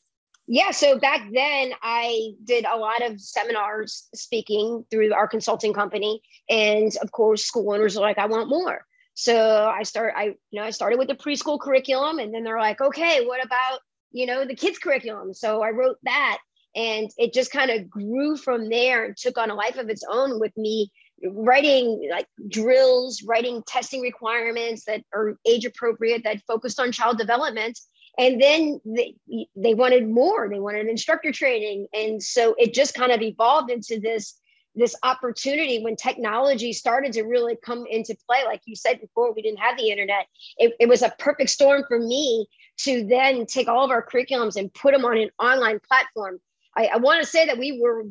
yeah 0.47 0.71
so 0.71 0.99
back 0.99 1.29
then 1.33 1.73
i 1.83 2.31
did 2.45 2.65
a 2.65 2.77
lot 2.77 3.03
of 3.03 3.21
seminars 3.21 4.09
speaking 4.15 4.85
through 4.91 5.13
our 5.13 5.27
consulting 5.27 5.73
company 5.73 6.21
and 6.49 6.97
of 7.03 7.11
course 7.13 7.45
school 7.45 7.73
owners 7.73 7.97
are 7.97 8.03
like 8.03 8.19
i 8.19 8.27
want 8.27 8.49
more. 8.49 8.85
So 9.15 9.67
i 9.67 9.83
start 9.83 10.15
i 10.17 10.25
you 10.51 10.61
know 10.61 10.63
i 10.63 10.71
started 10.71 10.99
with 10.99 11.09
the 11.09 11.15
preschool 11.15 11.59
curriculum 11.59 12.19
and 12.19 12.33
then 12.33 12.45
they're 12.45 12.61
like 12.61 12.81
okay 12.81 13.25
what 13.25 13.45
about 13.45 13.81
you 14.13 14.27
know 14.27 14.45
the 14.45 14.55
kids 14.55 14.79
curriculum? 14.79 15.35
So 15.35 15.63
i 15.63 15.71
wrote 15.71 15.97
that 16.05 16.39
and 16.75 17.11
it 17.17 17.33
just 17.33 17.51
kind 17.51 17.71
of 17.71 17.89
grew 17.89 18.37
from 18.37 18.69
there 18.69 19.07
and 19.07 19.17
took 19.17 19.39
on 19.39 19.51
a 19.51 19.55
life 19.55 19.79
of 19.79 19.89
its 19.89 20.05
own 20.09 20.39
with 20.39 20.57
me 20.57 20.93
writing 21.25 22.09
like 22.11 22.27
drills 22.49 23.23
writing 23.27 23.63
testing 23.67 24.03
requirements 24.03 24.85
that 24.85 25.03
are 25.15 25.39
age 25.47 25.65
appropriate 25.65 26.23
that 26.25 26.43
focused 26.47 26.79
on 26.79 26.93
child 26.93 27.17
development 27.17 27.79
and 28.19 28.41
then 28.41 28.81
they, 28.85 29.15
they 29.55 29.75
wanted 29.75 30.09
more. 30.09 30.49
They 30.49 30.59
wanted 30.59 30.87
instructor 30.87 31.33
training. 31.33 31.87
And 31.93 32.23
so 32.23 32.55
it 32.59 32.73
just 32.73 32.95
kind 32.95 33.13
of 33.13 33.23
evolved 33.23 33.71
into 33.71 34.01
this 34.01 34.41
this 34.79 34.95
opportunity 35.03 35.83
when 35.83 35.97
technology 35.97 36.71
started 36.71 37.11
to 37.11 37.23
really 37.23 37.57
come 37.65 37.87
into 37.91 38.15
play. 38.29 38.45
Like 38.45 38.61
you 38.67 38.77
said 38.77 39.01
before 39.01 39.33
we 39.33 39.41
didn't 39.41 39.59
have 39.59 39.79
the 39.79 39.91
internet. 39.91 40.27
It, 40.59 40.75
it 40.79 40.87
was 40.87 41.01
a 41.01 41.15
perfect 41.19 41.49
storm 41.49 41.85
for 41.89 41.99
me 41.99 42.47
to 42.81 43.07
then 43.07 43.47
take 43.47 43.69
all 43.69 43.87
of 43.87 43.91
our 43.91 44.05
curriculums 44.07 44.57
and 44.57 44.73
put 44.73 44.93
them 44.93 45.07
on 45.07 45.17
an 45.17 45.31
online 45.39 45.81
platform. 45.81 46.41
I, 46.77 46.91
I 46.93 46.97
want 46.99 47.23
to 47.23 47.27
say 47.27 47.47
that 47.47 47.57
we 47.57 47.81
were 47.81 48.05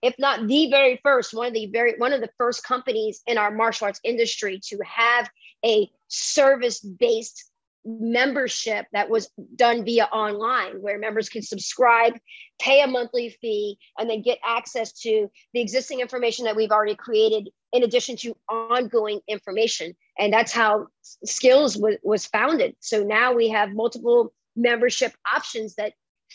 if 0.00 0.14
not 0.18 0.46
the 0.46 0.70
very 0.70 0.98
first 1.02 1.34
one 1.34 1.48
of 1.48 1.52
the 1.52 1.66
very 1.66 1.94
one 1.98 2.14
of 2.14 2.22
the 2.22 2.30
first 2.38 2.64
companies 2.64 3.20
in 3.26 3.36
our 3.36 3.50
martial 3.50 3.86
arts 3.86 4.00
industry 4.02 4.60
to 4.64 4.78
have 4.84 5.28
a 5.64 5.90
service 6.08 6.80
based 6.80 7.47
membership 7.88 8.86
that 8.92 9.08
was 9.08 9.30
done 9.56 9.84
via 9.84 10.04
online 10.04 10.82
where 10.82 10.98
members 10.98 11.28
can 11.28 11.42
subscribe 11.42 12.14
pay 12.60 12.82
a 12.82 12.86
monthly 12.86 13.30
fee 13.40 13.78
and 13.98 14.10
then 14.10 14.20
get 14.20 14.38
access 14.46 14.92
to 14.92 15.30
the 15.54 15.60
existing 15.60 16.00
information 16.00 16.44
that 16.44 16.56
we've 16.56 16.70
already 16.70 16.96
created 16.96 17.48
in 17.72 17.84
addition 17.84 18.16
to 18.16 18.36
ongoing 18.48 19.20
information. 19.28 19.94
And 20.18 20.32
that's 20.32 20.52
how 20.52 20.88
SKILLZ 21.24 21.74
w- 21.74 21.98
was 22.02 22.26
founded. 22.26 22.74
So 22.80 23.04
now 23.04 23.32
we 23.32 23.48
have 23.50 23.70
multiple 23.70 24.32
membership 24.56 25.14
options 25.32 25.76
that 25.76 25.92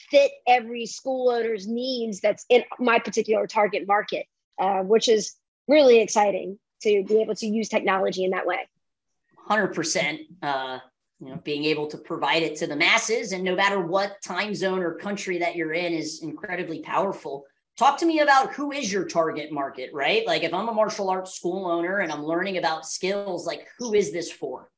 fit 0.09 0.31
every 0.47 0.85
school 0.85 1.29
owner's 1.29 1.67
needs 1.67 2.21
that's 2.21 2.45
in 2.49 2.63
my 2.79 2.99
particular 2.99 3.47
target 3.47 3.85
market 3.85 4.25
uh, 4.59 4.81
which 4.81 5.07
is 5.07 5.35
really 5.67 5.99
exciting 5.99 6.59
to 6.81 7.03
be 7.07 7.21
able 7.21 7.35
to 7.35 7.47
use 7.47 7.69
technology 7.69 8.23
in 8.23 8.31
that 8.31 8.45
way. 8.45 8.59
100% 9.49 10.19
uh, 10.41 10.79
you 11.23 11.29
know 11.29 11.39
being 11.43 11.63
able 11.65 11.87
to 11.87 11.97
provide 11.97 12.43
it 12.43 12.55
to 12.57 12.67
the 12.67 12.75
masses. 12.75 13.31
And 13.31 13.43
no 13.43 13.55
matter 13.55 13.79
what 13.79 14.21
time 14.21 14.53
zone 14.53 14.79
or 14.79 14.95
country 14.95 15.37
that 15.39 15.55
you're 15.55 15.73
in 15.73 15.93
is 15.93 16.21
incredibly 16.21 16.81
powerful. 16.81 17.45
Talk 17.77 17.97
to 17.99 18.05
me 18.05 18.19
about 18.19 18.53
who 18.53 18.71
is 18.71 18.91
your 18.91 19.05
target 19.05 19.51
market 19.51 19.89
right? 19.93 20.25
Like 20.27 20.43
if 20.43 20.53
i'm 20.53 20.69
a 20.69 20.73
martial 20.73 21.09
arts 21.09 21.33
school 21.33 21.65
owner 21.65 21.99
and 21.99 22.11
i'm 22.11 22.23
learning 22.23 22.57
about 22.57 22.83
SKILLZ 22.83 23.45
like 23.45 23.67
who 23.79 23.93
is 23.93 24.11
this 24.11 24.31
for? 24.31 24.69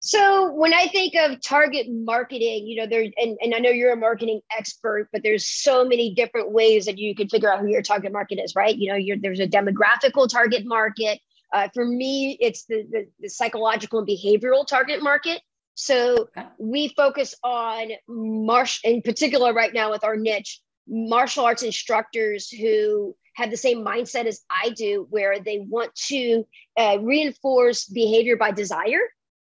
So 0.00 0.52
when 0.52 0.72
I 0.72 0.86
think 0.86 1.14
of 1.16 1.40
target 1.40 1.88
marketing, 1.90 2.66
you 2.68 2.76
know, 2.76 2.86
there 2.86 3.04
and, 3.16 3.36
and 3.40 3.54
I 3.54 3.58
know 3.58 3.70
you're 3.70 3.92
a 3.92 3.96
marketing 3.96 4.40
expert, 4.56 5.08
but 5.12 5.24
there's 5.24 5.44
so 5.44 5.84
many 5.84 6.14
different 6.14 6.52
ways 6.52 6.86
that 6.86 6.96
you 6.96 7.12
can 7.14 7.28
figure 7.28 7.52
out 7.52 7.58
who 7.58 7.66
your 7.66 7.82
target 7.82 8.12
market 8.12 8.38
is, 8.38 8.54
right? 8.54 8.76
You 8.76 8.92
know, 8.92 9.16
there's 9.20 9.40
a 9.40 9.48
demographical 9.48 10.28
target 10.28 10.64
market, 10.64 11.18
uh, 11.56 11.68
for 11.72 11.86
me, 11.86 12.36
it's 12.38 12.66
the, 12.66 12.86
the, 12.90 13.06
the, 13.18 13.28
psychological 13.30 14.00
and 14.00 14.08
behavioral 14.08 14.66
target 14.66 15.02
market. 15.02 15.40
So 15.74 16.28
okay. 16.36 16.46
we 16.58 16.88
focus 16.88 17.34
on 17.42 17.92
martial, 18.06 18.90
in 18.90 19.00
particular, 19.00 19.54
right 19.54 19.72
now 19.72 19.90
with 19.90 20.04
our 20.04 20.16
niche, 20.16 20.60
martial 20.86 21.46
arts 21.46 21.62
instructors 21.62 22.50
who 22.50 23.16
have 23.36 23.50
the 23.50 23.56
same 23.56 23.82
mindset 23.82 24.26
as 24.26 24.42
I 24.50 24.68
do, 24.70 25.06
where 25.08 25.40
they 25.40 25.60
want 25.60 25.94
to 26.08 26.46
uh, 26.76 26.98
reinforce 27.00 27.86
behavior 27.86 28.36
by 28.36 28.50
desire 28.50 29.00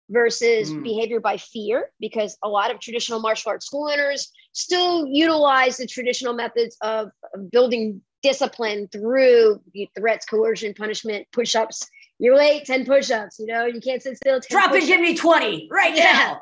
versus 0.10 0.72
mm. 0.72 0.84
behavior 0.84 1.20
by 1.20 1.36
fear, 1.36 1.90
because 2.00 2.38
a 2.44 2.48
lot 2.48 2.72
of 2.72 2.80
traditional 2.80 3.20
martial 3.20 3.50
arts 3.50 3.66
school 3.66 3.90
owners 3.90 4.32
still 4.54 5.06
utilize 5.06 5.78
the 5.78 5.88
traditional 5.88 6.34
methods 6.34 6.78
of, 6.82 7.10
of 7.34 7.52
building 7.52 8.02
discipline 8.26 8.88
through 8.92 9.62
threats, 9.96 10.26
coercion, 10.26 10.74
punishment, 10.74 11.28
push 11.32 11.54
ups, 11.54 11.88
you're 12.20 12.38
late, 12.38 12.66
10 12.66 12.86
push-ups, 12.86 13.40
you 13.40 13.48
know, 13.48 13.66
you 13.66 13.82
can't 13.82 14.02
sit 14.02 14.18
still. 14.18 14.40
Drop 14.50 14.72
and 14.72 14.86
give 14.86 15.02
me 15.02 15.16
20 15.16 15.68
right 15.72 15.96
yeah. 15.96 16.04
now. 16.04 16.42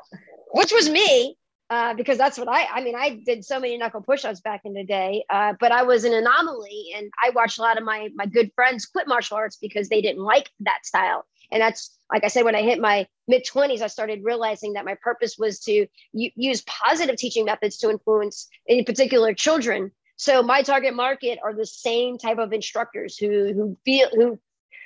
Which 0.52 0.72
was 0.72 0.88
me. 0.88 1.36
Uh, 1.70 1.94
because 1.94 2.18
that's 2.18 2.38
what 2.38 2.46
I, 2.46 2.66
I 2.66 2.84
mean, 2.84 2.94
I 2.94 3.20
did 3.24 3.42
so 3.42 3.58
many 3.58 3.78
knuckle 3.78 4.02
push-ups 4.02 4.40
back 4.40 4.60
in 4.64 4.74
the 4.74 4.84
day, 4.84 5.24
uh, 5.30 5.54
but 5.58 5.72
I 5.72 5.82
was 5.82 6.04
an 6.04 6.12
anomaly 6.12 6.90
and 6.94 7.10
I 7.20 7.30
watched 7.30 7.58
a 7.58 7.62
lot 7.62 7.78
of 7.78 7.84
my, 7.84 8.10
my 8.14 8.26
good 8.26 8.52
friends 8.54 8.84
quit 8.84 9.08
martial 9.08 9.38
arts 9.38 9.56
because 9.56 9.88
they 9.88 10.02
didn't 10.02 10.22
like 10.22 10.50
that 10.60 10.84
style. 10.84 11.24
And 11.50 11.62
that's, 11.62 11.96
like 12.12 12.22
I 12.22 12.28
said, 12.28 12.44
when 12.44 12.54
I 12.54 12.62
hit 12.62 12.80
my 12.80 13.06
mid 13.26 13.44
twenties, 13.46 13.80
I 13.80 13.86
started 13.86 14.20
realizing 14.22 14.74
that 14.74 14.84
my 14.84 14.94
purpose 15.02 15.36
was 15.38 15.58
to 15.60 15.86
u- 16.12 16.30
use 16.36 16.62
positive 16.62 17.16
teaching 17.16 17.46
methods 17.46 17.78
to 17.78 17.90
influence 17.90 18.46
in 18.66 18.84
particular 18.84 19.32
children. 19.32 19.90
So 20.16 20.42
my 20.42 20.62
target 20.62 20.94
market 20.94 21.38
are 21.42 21.54
the 21.54 21.66
same 21.66 22.18
type 22.18 22.38
of 22.38 22.52
instructors 22.52 23.16
who, 23.16 23.52
who 23.54 23.76
feel, 23.84 24.08
who 24.12 24.38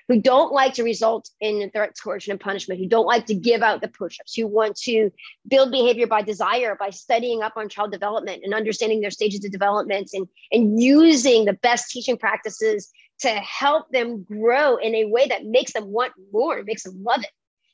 who 0.09 0.21
don't 0.21 0.53
like 0.53 0.75
to 0.75 0.83
result 0.83 1.31
in 1.41 1.71
threats, 1.71 2.01
coercion, 2.01 2.31
and 2.33 2.41
punishment, 2.41 2.81
who 2.81 2.89
don't 2.89 3.07
like 3.07 3.27
to 3.27 3.35
give 3.35 3.63
out 3.63 3.83
the 3.83 3.89
push-ups, 3.89 4.35
who 4.35 4.47
want 4.47 4.75
to 4.75 5.11
build 5.47 5.71
behavior 5.71 6.07
by 6.07 6.23
desire, 6.23 6.77
by 6.81 6.89
studying 6.89 7.43
up 7.43 7.53
on 7.57 7.69
child 7.69 7.93
development 7.93 8.43
and 8.43 8.55
understanding 8.55 9.01
their 9.01 9.11
stages 9.11 9.45
of 9.45 9.53
development 9.53 10.09
and, 10.15 10.27
and 10.51 10.81
using 10.83 11.45
the 11.45 11.53
best 11.53 11.91
teaching 11.91 12.17
practices 12.17 12.91
to 13.21 13.29
help 13.29 13.91
them 13.91 14.23
grow 14.23 14.77
in 14.77 14.95
a 14.95 15.05
way 15.05 15.29
that 15.29 15.45
makes 15.45 15.75
them 15.75 15.93
want 15.93 16.13
more, 16.33 16.63
makes 16.65 16.85
them 16.85 17.03
love 17.03 17.21
it. 17.21 17.31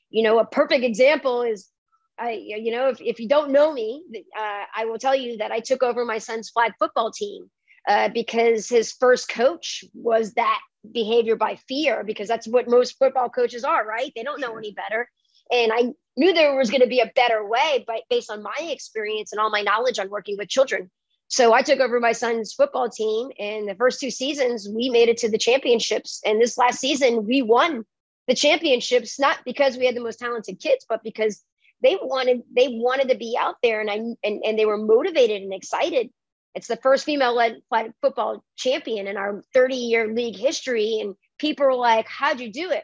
You 0.09 0.23
know, 0.23 0.39
a 0.39 0.45
perfect 0.45 0.83
example 0.83 1.41
is 1.41 1.69
I, 2.17 2.31
you 2.31 2.71
know, 2.71 2.89
if, 2.89 3.01
if 3.01 3.19
you 3.19 3.27
don't 3.27 3.51
know 3.51 3.73
me, 3.73 4.03
uh, 4.37 4.63
I 4.75 4.85
will 4.85 4.97
tell 4.97 5.15
you 5.15 5.37
that 5.37 5.51
I 5.51 5.59
took 5.59 5.83
over 5.83 6.05
my 6.05 6.17
son's 6.17 6.49
flag 6.49 6.71
football 6.79 7.11
team 7.11 7.49
uh, 7.87 8.09
because 8.09 8.69
his 8.69 8.93
first 8.93 9.27
coach 9.27 9.83
was 9.93 10.33
that 10.33 10.59
behavior 10.91 11.35
by 11.35 11.55
fear 11.67 12.03
because 12.03 12.27
that's 12.27 12.47
what 12.47 12.67
most 12.67 12.97
football 12.97 13.29
coaches 13.29 13.63
are, 13.63 13.85
right? 13.85 14.11
They 14.15 14.23
don't 14.23 14.41
know 14.41 14.57
any 14.57 14.71
better. 14.71 15.09
And 15.51 15.71
I 15.73 15.93
knew 16.17 16.33
there 16.33 16.55
was 16.55 16.69
going 16.69 16.81
to 16.81 16.87
be 16.87 17.01
a 17.01 17.11
better 17.15 17.47
way, 17.47 17.83
but 17.85 18.03
based 18.09 18.31
on 18.31 18.41
my 18.41 18.55
experience 18.61 19.31
and 19.31 19.39
all 19.39 19.49
my 19.49 19.61
knowledge 19.61 19.99
on 19.99 20.09
working 20.09 20.37
with 20.37 20.49
children. 20.49 20.89
So 21.27 21.53
I 21.53 21.61
took 21.61 21.79
over 21.79 21.99
my 21.99 22.11
son's 22.11 22.53
football 22.53 22.89
team, 22.89 23.29
and 23.39 23.67
the 23.67 23.75
first 23.75 23.99
two 23.99 24.11
seasons 24.11 24.69
we 24.69 24.89
made 24.89 25.09
it 25.09 25.17
to 25.17 25.29
the 25.29 25.37
championships. 25.37 26.21
And 26.25 26.39
this 26.39 26.57
last 26.57 26.79
season 26.79 27.25
we 27.25 27.41
won 27.41 27.83
the 28.27 28.35
championships, 28.35 29.19
not 29.19 29.39
because 29.45 29.77
we 29.77 29.85
had 29.85 29.95
the 29.95 30.03
most 30.03 30.19
talented 30.19 30.59
kids, 30.59 30.85
but 30.87 31.03
because 31.03 31.43
they 31.81 31.97
wanted 32.01 32.43
they 32.55 32.67
wanted 32.69 33.09
to 33.09 33.17
be 33.17 33.37
out 33.39 33.55
there, 33.63 33.81
and 33.81 33.89
I 33.89 33.95
and, 34.23 34.43
and 34.43 34.57
they 34.57 34.65
were 34.65 34.77
motivated 34.77 35.41
and 35.41 35.53
excited 35.53 36.09
it's 36.55 36.67
the 36.67 36.77
first 36.77 37.05
female 37.05 37.35
led 37.35 37.61
football 38.01 38.43
champion 38.55 39.07
in 39.07 39.17
our 39.17 39.43
30 39.53 39.75
year 39.75 40.07
league 40.13 40.37
history. 40.37 40.99
And 41.01 41.15
people 41.37 41.65
are 41.65 41.75
like, 41.75 42.07
How'd 42.07 42.39
you 42.39 42.51
do 42.51 42.71
it? 42.71 42.83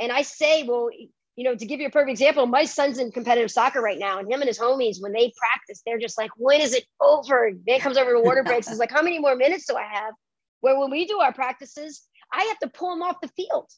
And 0.00 0.10
I 0.10 0.22
say, 0.22 0.64
Well, 0.64 0.88
you 1.36 1.44
know, 1.44 1.54
to 1.54 1.66
give 1.66 1.80
you 1.80 1.86
a 1.86 1.90
perfect 1.90 2.10
example, 2.10 2.46
my 2.46 2.64
son's 2.64 2.98
in 2.98 3.12
competitive 3.12 3.50
soccer 3.50 3.80
right 3.80 3.98
now, 3.98 4.18
and 4.18 4.30
him 4.30 4.40
and 4.40 4.48
his 4.48 4.58
homies, 4.58 4.96
when 5.00 5.12
they 5.12 5.32
practice, 5.36 5.82
they're 5.86 5.98
just 5.98 6.18
like, 6.18 6.30
When 6.36 6.60
is 6.60 6.74
it 6.74 6.84
over? 7.00 7.52
Man 7.66 7.80
comes 7.80 7.98
over 7.98 8.14
to 8.14 8.20
water 8.20 8.42
breaks. 8.42 8.68
He's 8.68 8.78
like, 8.78 8.90
How 8.90 9.02
many 9.02 9.18
more 9.18 9.36
minutes 9.36 9.66
do 9.68 9.76
I 9.76 9.84
have? 9.84 10.14
Where 10.60 10.78
when 10.78 10.90
we 10.90 11.06
do 11.06 11.20
our 11.20 11.32
practices, 11.32 12.02
I 12.32 12.44
have 12.44 12.58
to 12.60 12.68
pull 12.68 12.90
them 12.90 13.02
off 13.02 13.16
the 13.20 13.28
field 13.28 13.68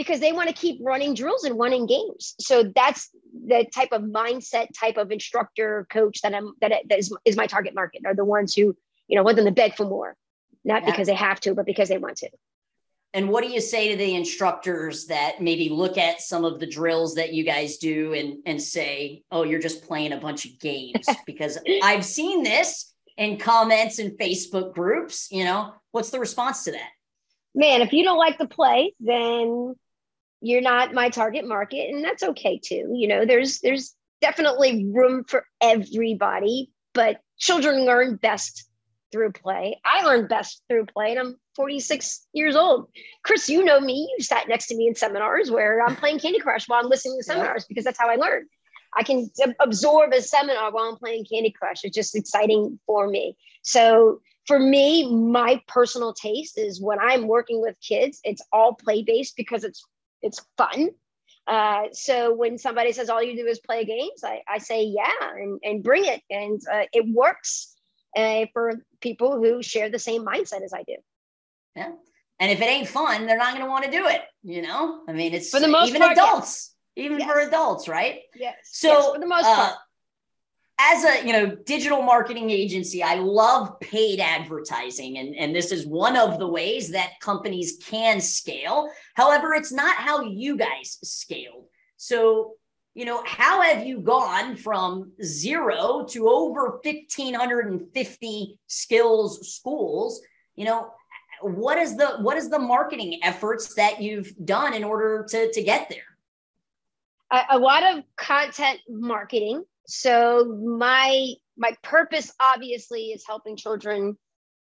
because 0.00 0.18
they 0.18 0.32
want 0.32 0.48
to 0.48 0.54
keep 0.54 0.78
running 0.80 1.12
drills 1.12 1.44
and 1.44 1.58
running 1.58 1.84
games. 1.84 2.34
So 2.40 2.72
that's 2.74 3.10
the 3.46 3.66
type 3.74 3.90
of 3.92 4.00
mindset, 4.00 4.68
type 4.72 4.96
of 4.96 5.12
instructor, 5.12 5.86
coach 5.90 6.22
that 6.22 6.34
I'm 6.34 6.54
that, 6.62 6.72
that 6.88 6.98
is, 6.98 7.14
is 7.26 7.36
my 7.36 7.46
target 7.46 7.74
market 7.74 8.06
are 8.06 8.14
the 8.14 8.24
ones 8.24 8.54
who 8.54 8.74
you 9.08 9.16
know 9.16 9.22
want 9.22 9.36
them 9.36 9.44
to 9.44 9.52
beg 9.52 9.76
for 9.76 9.84
more, 9.84 10.16
not 10.64 10.84
yeah. 10.84 10.90
because 10.90 11.06
they 11.06 11.14
have 11.14 11.38
to, 11.40 11.54
but 11.54 11.66
because 11.66 11.90
they 11.90 11.98
want 11.98 12.16
to. 12.16 12.30
And 13.12 13.28
what 13.28 13.44
do 13.44 13.50
you 13.50 13.60
say 13.60 13.90
to 13.90 13.96
the 13.98 14.14
instructors 14.14 15.04
that 15.08 15.42
maybe 15.42 15.68
look 15.68 15.98
at 15.98 16.22
some 16.22 16.46
of 16.46 16.60
the 16.60 16.66
drills 16.66 17.16
that 17.16 17.34
you 17.34 17.44
guys 17.44 17.76
do 17.76 18.14
and 18.14 18.38
and 18.46 18.62
say, 18.62 19.22
"Oh, 19.30 19.42
you're 19.42 19.60
just 19.60 19.84
playing 19.86 20.14
a 20.14 20.16
bunch 20.18 20.46
of 20.46 20.58
games"? 20.58 21.06
because 21.26 21.58
I've 21.82 22.06
seen 22.06 22.42
this 22.42 22.94
in 23.18 23.36
comments 23.36 23.98
in 23.98 24.16
Facebook 24.16 24.72
groups. 24.72 25.28
You 25.30 25.44
know, 25.44 25.74
what's 25.90 26.08
the 26.08 26.20
response 26.20 26.64
to 26.64 26.72
that? 26.72 26.88
Man, 27.54 27.82
if 27.82 27.92
you 27.92 28.02
don't 28.02 28.16
like 28.16 28.38
the 28.38 28.48
play, 28.48 28.94
then 28.98 29.74
you're 30.40 30.60
not 30.60 30.94
my 30.94 31.08
target 31.08 31.46
market 31.46 31.90
and 31.90 32.04
that's 32.04 32.22
okay 32.22 32.58
too 32.58 32.90
you 32.94 33.06
know 33.08 33.24
there's 33.24 33.60
there's 33.60 33.94
definitely 34.20 34.86
room 34.92 35.24
for 35.24 35.44
everybody 35.60 36.70
but 36.94 37.20
children 37.38 37.84
learn 37.84 38.16
best 38.16 38.66
through 39.12 39.32
play. 39.32 39.80
I 39.84 40.04
learn 40.04 40.28
best 40.28 40.62
through 40.68 40.86
play 40.86 41.10
and 41.10 41.18
i'm 41.18 41.36
46 41.56 42.26
years 42.32 42.56
old. 42.56 42.88
Chris 43.24 43.48
you 43.48 43.64
know 43.64 43.80
me. 43.80 44.08
You 44.16 44.22
sat 44.22 44.48
next 44.48 44.68
to 44.68 44.76
me 44.76 44.88
in 44.88 44.94
seminars 44.94 45.50
where 45.50 45.82
i'm 45.82 45.96
playing 45.96 46.20
candy 46.20 46.38
crush 46.38 46.68
while 46.68 46.80
i'm 46.80 46.88
listening 46.88 47.18
to 47.18 47.24
seminars 47.24 47.64
because 47.64 47.84
that's 47.84 47.98
how 47.98 48.08
i 48.08 48.16
learn 48.16 48.46
i 48.96 49.02
can 49.02 49.28
absorb 49.60 50.12
a 50.12 50.22
seminar 50.22 50.70
while 50.72 50.84
i'm 50.84 50.96
playing 50.96 51.24
candy 51.30 51.50
crush. 51.50 51.84
It's 51.84 51.94
just 51.94 52.16
exciting 52.16 52.78
for 52.86 53.08
me. 53.08 53.36
So 53.62 54.20
for 54.46 54.58
me, 54.58 55.14
my 55.14 55.60
personal 55.68 56.12
taste 56.12 56.58
is 56.58 56.80
when 56.80 56.98
I'm 56.98 57.28
working 57.28 57.60
with 57.60 57.76
kids, 57.86 58.20
it's 58.24 58.42
all 58.52 58.74
play 58.74 59.02
based 59.02 59.36
because 59.36 59.64
it's 59.64 59.84
it's 60.22 60.44
fun. 60.56 60.90
Uh, 61.46 61.84
so 61.92 62.34
when 62.34 62.58
somebody 62.58 62.92
says 62.92 63.10
all 63.10 63.22
you 63.22 63.36
do 63.36 63.46
is 63.46 63.58
play 63.58 63.84
games, 63.84 64.22
I, 64.24 64.42
I 64.48 64.58
say 64.58 64.84
yeah 64.84 65.08
and, 65.20 65.58
and 65.64 65.82
bring 65.82 66.04
it. 66.04 66.22
And 66.30 66.60
uh, 66.72 66.84
it 66.92 67.06
works 67.12 67.74
uh, 68.16 68.46
for 68.52 68.74
people 69.00 69.36
who 69.36 69.62
share 69.62 69.90
the 69.90 69.98
same 69.98 70.24
mindset 70.24 70.62
as 70.62 70.72
I 70.72 70.82
do. 70.84 70.96
Yeah. 71.74 71.92
And 72.38 72.50
if 72.50 72.60
it 72.60 72.64
ain't 72.64 72.88
fun, 72.88 73.26
they're 73.26 73.36
not 73.36 73.52
going 73.52 73.64
to 73.64 73.70
want 73.70 73.84
to 73.84 73.90
do 73.90 74.06
it. 74.06 74.22
You 74.42 74.62
know, 74.62 75.02
I 75.08 75.12
mean, 75.12 75.34
it's 75.34 75.50
for 75.50 75.60
the 75.60 75.68
most 75.68 75.90
even 75.90 76.00
part, 76.00 76.12
adults, 76.12 76.74
yes. 76.96 77.04
even 77.04 77.18
yes. 77.18 77.30
for 77.30 77.38
adults, 77.40 77.88
right? 77.88 78.20
Yes. 78.34 78.56
So 78.64 78.88
yes, 78.88 79.06
for 79.06 79.18
the 79.18 79.26
most 79.26 79.44
part 79.44 79.72
uh, 79.72 79.76
as 80.82 81.04
a 81.04 81.26
you 81.26 81.32
know 81.32 81.54
digital 81.66 82.00
marketing 82.00 82.50
agency 82.50 83.02
i 83.02 83.14
love 83.14 83.78
paid 83.80 84.18
advertising 84.20 85.18
and, 85.18 85.34
and 85.36 85.54
this 85.54 85.72
is 85.72 85.86
one 85.86 86.16
of 86.16 86.38
the 86.38 86.46
ways 86.46 86.90
that 86.90 87.20
companies 87.20 87.78
can 87.84 88.20
scale. 88.20 88.90
However 89.14 89.54
it's 89.54 89.72
not 89.72 89.96
how 89.96 90.22
you 90.22 90.56
guys 90.56 90.98
scaled. 91.02 91.66
So 91.96 92.54
you 92.94 93.04
know 93.04 93.22
how 93.24 93.62
have 93.62 93.86
you 93.86 94.00
gone 94.00 94.56
from 94.56 95.12
zero 95.22 96.04
to 96.10 96.28
over 96.28 96.80
1550 96.82 98.58
skills 98.66 99.54
schools? 99.54 100.20
You 100.56 100.64
know 100.64 100.90
what 101.42 101.78
is 101.78 101.96
the 101.96 102.18
what 102.20 102.36
is 102.36 102.50
the 102.50 102.58
marketing 102.58 103.20
efforts 103.22 103.74
that 103.74 104.02
you've 104.02 104.32
done 104.44 104.74
in 104.74 104.84
order 104.84 105.24
to 105.30 105.52
to 105.52 105.62
get 105.62 105.88
there? 105.88 106.02
A, 107.32 107.56
a 107.56 107.58
lot 107.58 107.82
of 107.84 108.04
content 108.16 108.80
marketing 108.88 109.64
so 109.90 110.58
my 110.64 111.32
my 111.56 111.74
purpose 111.82 112.32
obviously 112.40 113.06
is 113.06 113.24
helping 113.26 113.56
children 113.56 114.16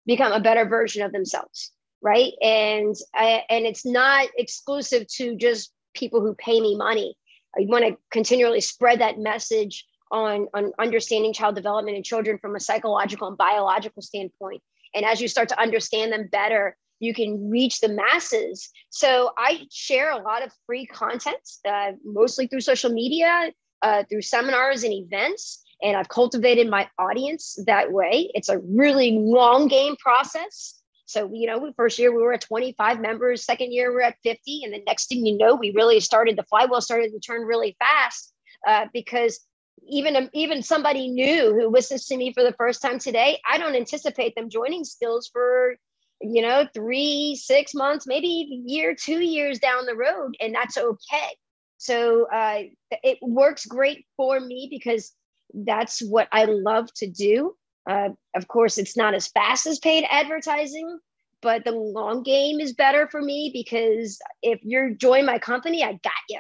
become 0.06 0.32
a 0.32 0.40
better 0.40 0.66
version 0.66 1.04
of 1.04 1.12
themselves 1.12 1.72
right? 2.02 2.34
And 2.42 2.96
I, 3.16 3.44
and 3.50 3.66
it's 3.66 3.86
not 3.86 4.28
exclusive 4.38 5.08
to 5.16 5.36
just 5.36 5.72
people 5.94 6.22
who 6.22 6.36
pay 6.36 6.62
me 6.62 6.76
money. 6.76 7.16
I 7.58 7.66
want 7.66 7.86
to 7.86 7.98
continually 8.12 8.62
spread 8.62 9.02
that 9.02 9.20
message 9.20 9.86
on 10.12 10.48
on 10.54 10.72
understanding 10.80 11.34
child 11.34 11.56
development 11.56 11.98
in 11.98 12.04
children 12.04 12.38
from 12.38 12.56
a 12.56 12.60
psychological 12.60 13.28
and 13.28 13.38
biological 13.38 14.02
standpoint. 14.02 14.62
And 14.94 15.06
as 15.06 15.20
you 15.20 15.28
start 15.28 15.50
to 15.50 15.60
understand 15.60 16.12
them 16.12 16.30
better 16.32 16.78
you 17.00 17.14
can 17.14 17.52
reach 17.52 17.80
the 17.80 17.90
masses. 17.90 18.70
So 18.90 19.32
i 19.38 19.68
share 19.72 20.10
a 20.10 20.18
lot 20.18 20.44
of 20.44 20.52
free 20.66 20.88
content 20.88 21.38
uh, 21.68 21.92
mostly 22.04 22.48
through 22.48 22.62
social 22.62 22.92
media 22.92 23.52
uh, 23.82 24.04
through 24.10 24.22
seminars 24.22 24.84
and 24.84 24.94
events. 24.94 25.64
And 25.82 25.96
I've 25.96 26.10
cultivated 26.10 26.70
my 26.70 26.90
audience 26.98 27.58
that 27.68 27.92
way. 27.92 28.32
It's 28.34 28.50
a 28.50 28.60
really 28.60 29.12
long 29.12 29.68
game 29.68 29.96
process. 29.98 30.82
So, 31.06 31.30
you 31.32 31.48
know, 31.48 31.72
first 31.78 32.00
year 32.00 32.14
we 32.14 32.22
were 32.22 32.34
at 32.34 32.42
25 32.42 33.00
members, 33.00 33.46
second 33.46 33.72
year 33.72 33.94
we're 33.94 34.02
at 34.02 34.18
50. 34.24 34.64
And 34.64 34.74
the 34.74 34.84
next 34.86 35.08
thing 35.08 35.26
you 35.26 35.38
know, 35.38 35.56
we 35.56 35.72
really 35.72 36.00
started, 36.02 36.36
the 36.36 36.44
flywheel 36.44 36.82
started 36.82 37.12
to 37.14 37.20
turn 37.20 37.44
really 37.44 37.78
fast 37.80 38.34
uh, 38.68 38.88
because 38.92 39.40
even, 39.88 40.30
even 40.34 40.62
somebody 40.62 41.08
new 41.08 41.54
who 41.54 41.70
listens 41.70 42.08
to 42.08 42.18
me 42.18 42.34
for 42.34 42.44
the 42.44 42.52
first 42.54 42.82
time 42.82 43.00
today, 43.00 43.40
I 43.50 43.58
don't 43.58 43.76
anticipate 43.76 44.36
them 44.36 44.50
joining 44.50 44.84
SKILLZ 44.84 45.32
for, 45.32 45.76
you 46.20 46.42
know, 46.42 46.68
three, 46.74 47.38
six 47.42 47.74
months, 47.74 48.06
maybe 48.06 48.64
year, 48.66 48.94
two 48.94 49.20
years 49.20 49.60
down 49.60 49.86
the 49.86 49.96
road. 49.96 50.36
And 50.42 50.54
that's 50.54 50.78
okay. 50.78 51.38
So 51.78 52.28
uh, 52.32 52.64
it 53.04 53.20
works 53.22 53.66
great 53.66 54.06
for 54.16 54.40
me 54.40 54.68
because 54.70 55.14
that's 55.54 56.02
what 56.02 56.28
I 56.32 56.46
love 56.46 56.92
to 56.96 57.08
do. 57.08 57.56
Uh, 57.90 58.10
of 58.36 58.48
course, 58.48 58.78
it's 58.78 58.98
not 58.98 59.14
as 59.14 59.28
fast 59.28 59.66
as 59.66 59.80
paid 59.80 60.06
advertising, 60.10 61.00
but 61.42 61.64
the 61.64 61.72
long 61.72 62.24
game 62.24 62.60
is 62.60 62.74
better 62.74 63.08
for 63.08 63.22
me 63.22 63.52
because 63.54 64.20
if 64.42 64.60
you're 64.64 64.90
join 64.90 65.26
my 65.26 65.40
company, 65.40 65.84
I 65.84 65.94
got 65.94 66.14
you. 66.30 66.40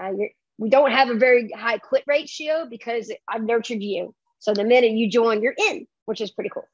Uh, 0.00 0.12
we 0.58 0.70
don't 0.70 0.92
have 0.92 1.10
a 1.10 1.14
very 1.14 1.50
high 1.50 1.78
quit 1.78 2.04
ratio 2.06 2.66
because 2.68 3.12
I've 3.28 3.42
nurtured 3.42 3.82
you. 3.82 4.14
So 4.38 4.54
the 4.54 4.64
minute 4.64 4.92
you 4.92 5.10
join, 5.10 5.42
you're 5.42 5.54
in, 5.58 5.86
which 6.06 6.20
is 6.20 6.30
pretty 6.30 6.50
cool. 6.50 6.68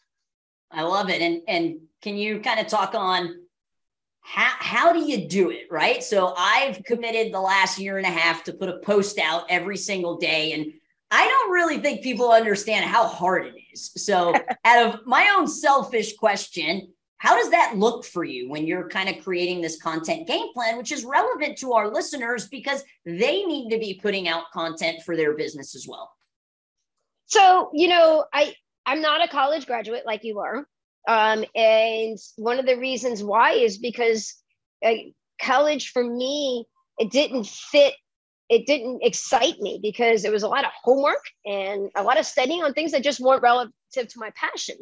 I 0.71 0.83
love 0.83 1.09
it. 1.11 1.21
And 1.21 1.43
and 1.49 1.81
can 2.03 2.17
you 2.17 2.41
kind 2.41 2.61
of 2.61 2.67
talk 2.67 2.95
on 2.95 3.35
how, 4.27 4.53
how 4.59 4.93
do 4.93 5.01
you 5.01 5.29
do 5.29 5.51
it 5.51 5.67
right? 5.71 6.03
So 6.03 6.35
i've 6.37 6.83
committed 6.85 7.33
the 7.33 7.41
last 7.41 7.79
year 7.79 7.99
and 7.99 8.07
a 8.07 8.11
half 8.11 8.43
to 8.45 8.53
put 8.53 8.71
a 8.71 8.79
post 8.79 9.19
out 9.19 9.45
every 9.51 9.77
single 9.77 10.17
day 10.17 10.53
and 10.53 10.73
i 11.11 11.29
don't 11.29 11.53
really 11.53 11.79
think 11.79 12.03
people 12.03 12.33
understand 12.33 12.87
how 12.87 13.07
hard 13.07 13.47
it 13.47 13.55
is. 13.73 13.93
So 13.97 14.35
out 14.65 14.87
of 14.87 15.07
my 15.07 15.33
own 15.37 15.47
selfish 15.47 16.17
question 16.17 16.89
how 17.19 17.37
does 17.37 17.51
that 17.51 17.77
look 17.77 18.05
for 18.05 18.25
you 18.25 18.49
when 18.49 18.67
you're 18.67 18.89
kind 18.89 19.09
of 19.09 19.23
creating 19.23 19.61
this 19.61 19.81
content 19.81 20.27
game 20.27 20.53
plan 20.53 20.79
which 20.79 20.91
is 20.93 21.05
relevant 21.05 21.59
to 21.59 21.75
our 21.75 21.93
listeners 21.93 22.49
because 22.49 22.83
they 23.05 23.45
need 23.45 23.71
to 23.71 23.79
be 23.79 24.01
putting 24.03 24.27
out 24.27 24.51
content 24.53 25.03
for 25.03 25.17
their 25.17 25.35
business 25.35 25.75
as 25.75 25.87
well? 25.87 26.11
So 27.27 27.71
you 27.75 27.89
know 27.89 28.25
i 28.33 28.55
i'm 28.87 29.03
not 29.03 29.23
a 29.23 29.29
college 29.29 29.67
graduate 29.67 30.05
like 30.07 30.25
you 30.25 30.39
are 30.39 30.67
um, 31.07 31.45
and 31.55 32.19
one 32.37 32.59
of 32.59 32.67
the 32.67 32.79
reasons 32.79 33.23
why 33.23 33.53
is 33.53 33.79
because 33.79 34.35
uh, 34.85 34.93
college 35.41 35.91
for 35.91 36.03
me, 36.03 36.67
it 36.99 37.11
didn't 37.11 37.47
fit, 37.47 37.95
it 38.49 38.67
didn't 38.67 39.01
excite 39.03 39.61
me 39.61 39.79
because 39.83 40.25
it 40.25 40.33
was 40.33 40.43
a 40.43 40.49
lot 40.49 40.65
of 40.65 40.71
homework 40.83 41.25
and 41.45 41.91
a 41.95 42.03
lot 42.03 42.19
of 42.19 42.27
studying 42.27 42.63
on 42.63 42.73
things 42.73 42.93
that 42.93 43.03
just 43.03 43.21
weren't 43.21 43.43
relative 43.43 43.73
to 43.95 44.19
my 44.19 44.31
passion. 44.35 44.77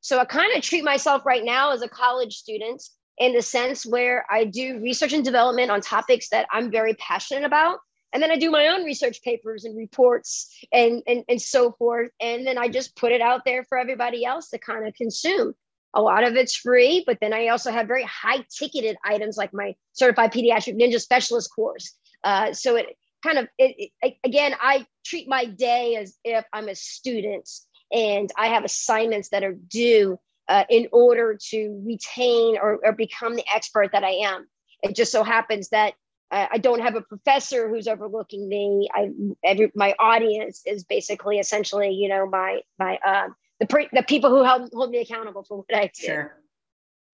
So 0.00 0.18
I 0.18 0.24
kind 0.26 0.54
of 0.56 0.62
treat 0.62 0.84
myself 0.84 1.24
right 1.24 1.44
now 1.44 1.72
as 1.72 1.82
a 1.82 1.88
college 1.88 2.34
student 2.34 2.82
in 3.18 3.32
the 3.32 3.42
sense 3.42 3.86
where 3.86 4.26
I 4.30 4.44
do 4.44 4.80
research 4.80 5.12
and 5.12 5.24
development 5.24 5.70
on 5.70 5.80
topics 5.80 6.28
that 6.28 6.46
I'm 6.52 6.70
very 6.70 6.94
passionate 6.94 7.44
about. 7.44 7.78
And 8.12 8.22
then 8.22 8.30
I 8.30 8.36
do 8.36 8.50
my 8.50 8.68
own 8.68 8.84
research 8.84 9.22
papers 9.22 9.64
and 9.64 9.76
reports 9.76 10.54
and, 10.72 11.02
and, 11.06 11.24
and 11.28 11.40
so 11.40 11.72
forth. 11.72 12.10
And 12.20 12.46
then 12.46 12.58
I 12.58 12.68
just 12.68 12.94
put 12.96 13.12
it 13.12 13.20
out 13.20 13.44
there 13.44 13.64
for 13.64 13.76
everybody 13.76 14.24
else 14.24 14.50
to 14.50 14.58
kind 14.58 14.86
of 14.86 14.94
consume. 14.94 15.54
A 15.94 16.02
lot 16.02 16.24
of 16.24 16.34
it's 16.34 16.56
free, 16.56 17.04
but 17.06 17.18
then 17.20 17.32
I 17.32 17.48
also 17.48 17.70
have 17.70 17.86
very 17.86 18.04
high 18.04 18.44
ticketed 18.58 18.96
items 19.04 19.36
like 19.36 19.54
my 19.54 19.74
certified 19.92 20.32
pediatric 20.32 20.78
ninja 20.80 21.00
specialist 21.00 21.50
course. 21.54 21.96
Uh, 22.24 22.52
so 22.52 22.76
it 22.76 22.86
kind 23.22 23.38
of, 23.38 23.48
it, 23.58 23.90
it, 24.02 24.14
again, 24.24 24.54
I 24.60 24.86
treat 25.04 25.28
my 25.28 25.44
day 25.44 25.96
as 25.96 26.16
if 26.24 26.44
I'm 26.52 26.68
a 26.68 26.74
student 26.74 27.48
and 27.92 28.30
I 28.36 28.48
have 28.48 28.64
assignments 28.64 29.28
that 29.30 29.44
are 29.44 29.52
due 29.54 30.18
uh, 30.48 30.64
in 30.68 30.88
order 30.92 31.38
to 31.50 31.82
retain 31.86 32.58
or, 32.60 32.80
or 32.84 32.92
become 32.92 33.36
the 33.36 33.44
expert 33.54 33.92
that 33.92 34.04
I 34.04 34.10
am. 34.26 34.46
It 34.82 34.96
just 34.96 35.12
so 35.12 35.22
happens 35.22 35.68
that 35.70 35.94
uh, 36.30 36.46
I 36.50 36.58
don't 36.58 36.80
have 36.80 36.96
a 36.96 37.00
professor 37.00 37.68
who's 37.68 37.86
overlooking 37.86 38.48
me. 38.48 38.88
I 38.92 39.10
every 39.44 39.70
my 39.74 39.94
audience 39.98 40.62
is 40.66 40.84
basically 40.84 41.38
essentially, 41.38 41.90
you 41.90 42.08
know, 42.08 42.26
my 42.26 42.60
my 42.78 42.98
uh, 43.06 43.28
the 43.60 43.66
pre- 43.66 43.88
the 43.92 44.02
people 44.02 44.30
who 44.30 44.44
hold, 44.44 44.70
hold 44.72 44.90
me 44.90 44.98
accountable 44.98 45.44
for 45.44 45.58
what 45.58 45.74
I 45.74 45.90
do. 45.94 46.06
Sure, 46.06 46.42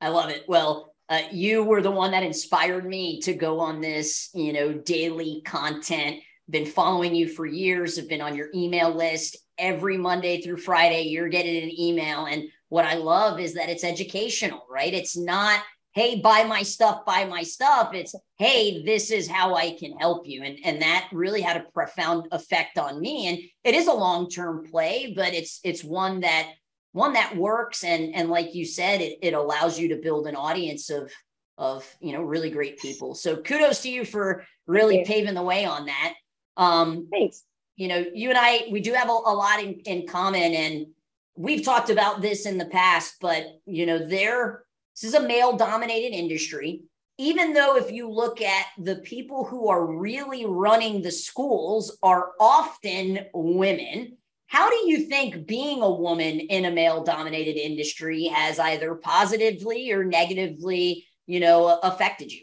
I 0.02 0.10
love 0.10 0.30
it. 0.30 0.46
Well, 0.48 0.96
uh, 1.10 1.22
you 1.32 1.64
were 1.64 1.82
the 1.82 1.92
one 1.92 2.12
that 2.12 2.24
inspired 2.24 2.86
me 2.86 3.20
to 3.22 3.34
go 3.34 3.60
on 3.60 3.82
this, 3.82 4.30
you 4.34 4.54
know, 4.54 4.74
daily 4.74 5.42
content. 5.46 6.18
Been 6.50 6.66
following 6.66 7.14
you 7.16 7.28
for 7.28 7.46
years. 7.46 7.98
Have 7.98 8.10
been 8.10 8.22
on 8.22 8.36
your 8.36 8.50
email 8.56 8.94
list 8.94 9.38
every 9.58 9.98
Monday 9.98 10.42
through 10.42 10.58
Friday. 10.58 11.04
You're 11.04 11.30
getting 11.30 11.64
an 11.64 11.80
email, 11.80 12.26
and 12.26 12.44
what 12.70 12.86
I 12.86 12.96
love 12.96 13.40
is 13.40 13.56
that 13.56 13.70
it's 13.70 13.84
educational, 13.84 14.66
right? 14.70 14.94
It's 14.94 15.18
not 15.18 15.62
hey 15.94 16.20
buy 16.22 16.44
my 16.44 16.64
stuff 16.64 17.06
buy 17.06 17.26
my 17.26 17.44
stuff. 17.44 17.94
It's 17.94 18.16
hey 18.38 18.84
this 18.84 19.12
is 19.12 19.28
how 19.28 19.56
i 19.56 19.72
can 19.72 19.98
help 19.98 20.28
you. 20.28 20.44
And 20.44 20.58
and 20.64 20.82
that 20.82 21.10
really 21.12 21.42
had 21.42 21.58
a 21.58 21.66
profound 21.74 22.28
effect 22.32 22.78
on 22.78 23.00
me. 23.00 23.28
And 23.28 23.40
it 23.64 23.76
is 23.76 23.88
a 23.88 23.94
long 23.94 24.30
term 24.30 24.66
play 24.70 25.14
but 25.16 25.34
it's 25.34 25.60
it's 25.64 25.84
one 25.84 26.22
that 26.22 26.48
one 26.92 27.14
that 27.14 27.36
works. 27.36 27.84
And 27.84 28.16
and 28.16 28.30
like 28.30 28.56
you 28.56 28.66
said 28.66 29.02
it, 29.02 29.20
it 29.22 29.34
allows 29.34 29.80
you 29.80 29.90
to 29.90 29.96
build 29.96 30.28
an 30.28 30.36
audience 30.36 30.90
of 30.90 31.12
of 31.58 31.86
you 32.00 32.14
know 32.14 32.22
really 32.22 32.50
great 32.50 32.80
people. 32.80 33.16
So 33.16 33.38
kudos 33.38 33.82
to 33.82 33.90
you 33.90 34.06
for 34.06 34.46
really 34.68 35.04
paving 35.06 35.34
the 35.34 35.44
way 35.44 35.66
on 35.66 35.88
that. 35.88 36.14
Um 36.58 37.08
thanks. 37.12 37.44
you 37.76 37.88
know 37.88 38.06
you 38.14 38.30
and 38.30 38.38
i 38.38 38.68
we 38.72 38.80
do 38.80 38.94
have 38.94 39.10
a, 39.10 39.12
a 39.12 39.34
lot 39.34 39.62
in, 39.64 39.74
in 39.86 40.08
common. 40.08 40.54
And 40.54 40.88
we've 41.36 41.64
talked 41.64 41.90
about 41.90 42.22
this 42.22 42.46
in 42.46 42.58
the 42.58 42.66
past 42.66 43.16
but 43.22 43.46
you 43.66 43.86
know 43.86 44.06
there 44.06 44.64
this 45.00 45.14
is 45.14 45.16
a 45.16 45.28
male 45.28 45.56
dominated 45.56 46.16
industry. 46.16 46.84
Even 47.18 47.54
though, 47.54 47.76
if 47.76 47.92
you 47.92 48.10
look 48.10 48.42
at 48.42 48.66
the 48.78 48.96
people 48.98 49.44
who 49.44 49.68
are 49.68 49.86
really 49.86 50.46
running 50.46 51.02
the 51.02 51.12
schools, 51.12 51.98
are 52.02 52.32
often 52.40 53.26
women. 53.34 54.18
How 54.48 54.70
do 54.70 54.90
you 54.90 55.06
think 55.06 55.46
being 55.46 55.82
a 55.82 55.92
woman 55.92 56.40
in 56.40 56.66
a 56.66 56.72
male 56.72 57.04
dominated 57.04 57.58
industry 57.58 58.26
has 58.26 58.58
either 58.58 58.96
positively 58.96 59.92
or 59.92 60.04
negatively, 60.06 61.06
you 61.28 61.40
know, 61.40 61.80
affected 61.84 62.32
you? 62.32 62.42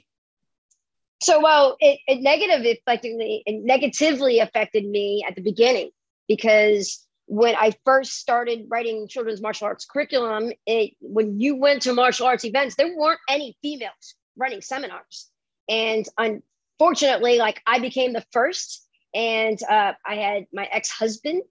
So, 1.22 1.40
well, 1.40 1.76
it, 1.80 1.98
it 2.06 2.78
affected 2.86 3.16
me, 3.16 3.42
it 3.46 3.64
negatively 3.64 4.40
affected 4.40 4.84
me 4.84 5.24
at 5.26 5.34
the 5.34 5.42
beginning 5.42 5.90
because 6.28 7.05
when 7.26 7.56
I 7.56 7.72
first 7.84 8.14
started 8.14 8.66
writing 8.68 9.08
children's 9.08 9.42
martial 9.42 9.66
arts 9.66 9.84
curriculum, 9.84 10.52
it 10.64 10.92
when 11.00 11.40
you 11.40 11.56
went 11.56 11.82
to 11.82 11.92
martial 11.92 12.26
arts 12.26 12.44
events, 12.44 12.76
there 12.76 12.96
weren't 12.96 13.20
any 13.28 13.56
females 13.62 14.14
running 14.36 14.62
seminars. 14.62 15.28
And 15.68 16.06
unfortunately, 16.18 17.38
like 17.38 17.60
I 17.66 17.80
became 17.80 18.12
the 18.12 18.24
first, 18.30 18.86
and 19.12 19.58
uh, 19.68 19.94
I 20.06 20.14
had 20.14 20.46
my 20.52 20.66
ex-husband. 20.66 21.42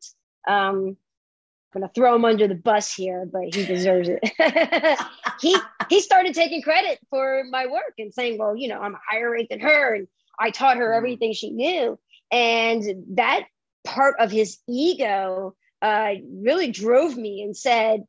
Um, 0.48 0.98
I'm 1.74 1.82
gonna 1.82 1.92
throw 1.94 2.16
him 2.16 2.24
under 2.24 2.48
the 2.48 2.56
bus 2.56 2.94
here, 2.94 3.28
but 3.30 3.54
he 3.54 3.66
deserves 3.66 4.08
it. 4.10 5.00
he 5.42 5.58
he 5.90 6.00
started 6.00 6.34
taking 6.34 6.62
credit 6.62 7.00
for 7.10 7.44
my 7.50 7.66
work 7.66 7.96
and 7.98 8.14
saying, 8.14 8.38
"Well, 8.38 8.56
you 8.56 8.70
know, 8.70 8.80
I'm 8.80 8.96
a 8.96 9.00
higher 9.12 9.30
rate 9.30 9.50
than 9.50 9.60
her, 9.60 9.94
and 9.94 10.08
I 10.40 10.52
taught 10.52 10.78
her 10.78 10.92
mm. 10.92 10.98
everything 10.98 11.34
she 11.34 11.50
knew." 11.50 12.00
And 12.32 12.84
that 13.18 13.46
part 13.84 14.16
of 14.20 14.32
his 14.32 14.58
ego 14.70 15.54
uh, 15.86 16.16
really 16.42 16.72
drove 16.72 17.16
me 17.16 17.44
and 17.44 17.56
said, 17.56 18.06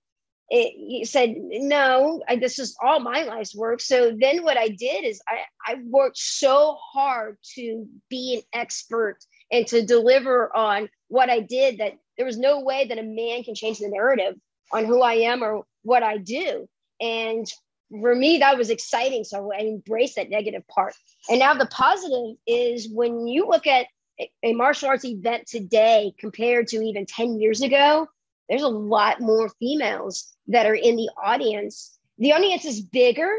it, 0.48 0.72
he 0.74 1.04
said, 1.04 1.34
no, 1.36 2.22
I, 2.26 2.36
this 2.36 2.58
is 2.58 2.74
all 2.82 3.00
my 3.00 3.24
life's 3.24 3.54
work. 3.54 3.82
So 3.82 4.16
then 4.18 4.44
what 4.44 4.56
I 4.56 4.68
did 4.68 5.04
is 5.04 5.20
I, 5.28 5.40
I 5.72 5.76
worked 5.84 6.16
so 6.16 6.78
hard 6.80 7.36
to 7.56 7.86
be 8.08 8.36
an 8.36 8.58
expert 8.58 9.18
and 9.52 9.66
to 9.66 9.84
deliver 9.84 10.56
on 10.56 10.88
what 11.08 11.28
I 11.28 11.40
did 11.40 11.78
that 11.78 11.98
there 12.16 12.24
was 12.24 12.38
no 12.38 12.60
way 12.60 12.86
that 12.88 12.98
a 12.98 13.02
man 13.02 13.42
can 13.42 13.54
change 13.54 13.78
the 13.78 13.88
narrative 13.88 14.36
on 14.72 14.86
who 14.86 15.02
I 15.02 15.14
am 15.14 15.42
or 15.42 15.64
what 15.82 16.02
I 16.02 16.16
do. 16.16 16.66
And 16.98 17.46
for 17.90 18.14
me, 18.14 18.38
that 18.38 18.56
was 18.56 18.70
exciting. 18.70 19.24
So 19.24 19.52
I 19.52 19.60
embraced 19.60 20.16
that 20.16 20.30
negative 20.30 20.66
part. 20.68 20.94
And 21.28 21.40
now 21.40 21.52
the 21.52 21.66
positive 21.66 22.36
is 22.46 22.88
when 22.90 23.26
you 23.26 23.46
look 23.46 23.66
at 23.66 23.86
a 24.42 24.52
martial 24.54 24.88
arts 24.88 25.04
event 25.04 25.46
today 25.46 26.14
compared 26.18 26.68
to 26.68 26.82
even 26.82 27.06
10 27.06 27.38
years 27.38 27.62
ago, 27.62 28.08
there's 28.48 28.62
a 28.62 28.68
lot 28.68 29.20
more 29.20 29.48
females 29.58 30.32
that 30.48 30.66
are 30.66 30.74
in 30.74 30.96
the 30.96 31.10
audience. 31.22 31.98
The 32.18 32.32
audience 32.32 32.64
is 32.64 32.80
bigger 32.80 33.30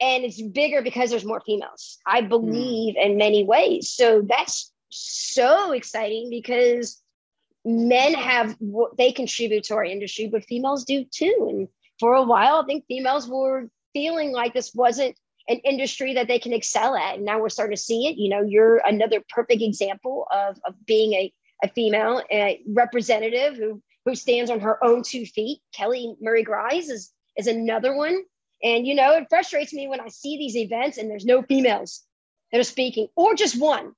and 0.00 0.24
it's 0.24 0.40
bigger 0.40 0.82
because 0.82 1.10
there's 1.10 1.24
more 1.24 1.42
females, 1.44 1.98
I 2.06 2.22
hmm. 2.22 2.28
believe, 2.28 2.94
mm. 2.94 3.06
in 3.06 3.16
many 3.18 3.44
ways. 3.44 3.90
So 3.90 4.22
that's 4.26 4.72
so 4.88 5.72
exciting 5.72 6.30
because 6.30 7.00
men 7.64 8.14
have 8.14 8.56
what 8.58 8.96
they 8.96 9.12
contribute 9.12 9.64
to 9.64 9.74
our 9.74 9.84
industry, 9.84 10.26
but 10.26 10.44
females 10.44 10.84
do 10.84 11.04
too. 11.04 11.46
And 11.50 11.68
for 11.98 12.14
a 12.14 12.22
while, 12.22 12.56
I 12.56 12.66
think 12.66 12.86
females 12.86 13.28
were 13.28 13.68
feeling 13.92 14.32
like 14.32 14.54
this 14.54 14.74
wasn't 14.74 15.16
an 15.50 15.58
industry 15.58 16.14
that 16.14 16.28
they 16.28 16.38
can 16.38 16.52
excel 16.52 16.94
at. 16.94 17.16
And 17.16 17.24
now 17.24 17.40
we're 17.40 17.48
starting 17.48 17.76
to 17.76 17.82
see 17.82 18.06
it. 18.06 18.16
You 18.16 18.30
know, 18.30 18.40
you're 18.40 18.80
another 18.86 19.20
perfect 19.28 19.60
example 19.60 20.26
of, 20.32 20.58
of 20.64 20.74
being 20.86 21.12
a, 21.12 21.32
a 21.62 21.68
female 21.68 22.22
a 22.30 22.62
representative 22.68 23.56
who 23.56 23.82
who 24.06 24.14
stands 24.14 24.50
on 24.50 24.60
her 24.60 24.82
own 24.82 25.02
two 25.02 25.26
feet. 25.26 25.60
Kelly 25.74 26.14
Murray 26.22 26.44
Grice 26.44 26.88
is 26.88 27.12
is 27.36 27.48
another 27.48 27.94
one. 27.94 28.22
And 28.62 28.86
you 28.86 28.94
know, 28.94 29.12
it 29.14 29.26
frustrates 29.28 29.74
me 29.74 29.88
when 29.88 30.00
I 30.00 30.08
see 30.08 30.38
these 30.38 30.56
events 30.56 30.96
and 30.96 31.10
there's 31.10 31.26
no 31.26 31.42
females 31.42 32.02
that 32.52 32.60
are 32.60 32.64
speaking, 32.64 33.08
or 33.16 33.34
just 33.34 33.60
one. 33.60 33.92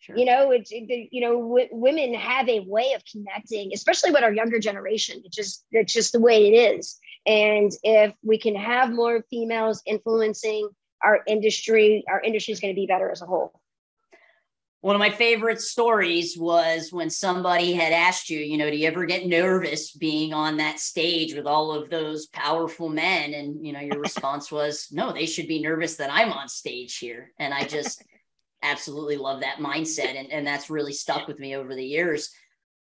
Sure. 0.00 0.16
You 0.16 0.24
know, 0.24 0.50
it's 0.52 0.70
it, 0.72 1.08
you 1.10 1.20
know, 1.20 1.42
w- 1.42 1.68
women 1.72 2.14
have 2.14 2.48
a 2.48 2.60
way 2.60 2.92
of 2.94 3.02
connecting, 3.10 3.72
especially 3.74 4.10
with 4.10 4.22
our 4.22 4.32
younger 4.32 4.58
generation. 4.58 5.20
It's 5.24 5.36
just 5.36 5.66
it's 5.70 5.92
just 5.92 6.12
the 6.12 6.20
way 6.20 6.46
it 6.46 6.78
is. 6.78 6.98
And 7.26 7.72
if 7.82 8.14
we 8.22 8.38
can 8.38 8.54
have 8.54 8.90
more 8.90 9.24
females 9.28 9.82
influencing 9.84 10.70
our 11.02 11.20
industry, 11.26 12.04
our 12.08 12.20
industry 12.20 12.52
is 12.52 12.60
going 12.60 12.74
to 12.74 12.80
be 12.80 12.86
better 12.86 13.10
as 13.10 13.22
a 13.22 13.26
whole. 13.26 13.60
One 14.80 14.94
of 14.94 15.00
my 15.00 15.10
favorite 15.10 15.60
stories 15.60 16.38
was 16.38 16.92
when 16.92 17.10
somebody 17.10 17.72
had 17.72 17.92
asked 17.92 18.30
you, 18.30 18.38
you 18.38 18.56
know, 18.56 18.70
do 18.70 18.76
you 18.76 18.86
ever 18.86 19.06
get 19.06 19.26
nervous 19.26 19.90
being 19.90 20.32
on 20.32 20.58
that 20.58 20.78
stage 20.78 21.34
with 21.34 21.46
all 21.46 21.72
of 21.72 21.90
those 21.90 22.26
powerful 22.28 22.88
men? 22.88 23.34
And, 23.34 23.66
you 23.66 23.72
know, 23.72 23.80
your 23.80 23.98
response 24.00 24.52
was, 24.52 24.86
no, 24.92 25.12
they 25.12 25.26
should 25.26 25.48
be 25.48 25.60
nervous 25.60 25.96
that 25.96 26.12
I'm 26.12 26.32
on 26.32 26.48
stage 26.48 26.98
here. 26.98 27.32
And 27.40 27.52
I 27.52 27.64
just 27.64 28.04
absolutely 28.62 29.16
love 29.16 29.40
that 29.40 29.58
mindset. 29.58 30.16
And, 30.16 30.30
and 30.30 30.46
that's 30.46 30.70
really 30.70 30.92
stuck 30.92 31.26
with 31.26 31.40
me 31.40 31.56
over 31.56 31.74
the 31.74 31.84
years. 31.84 32.30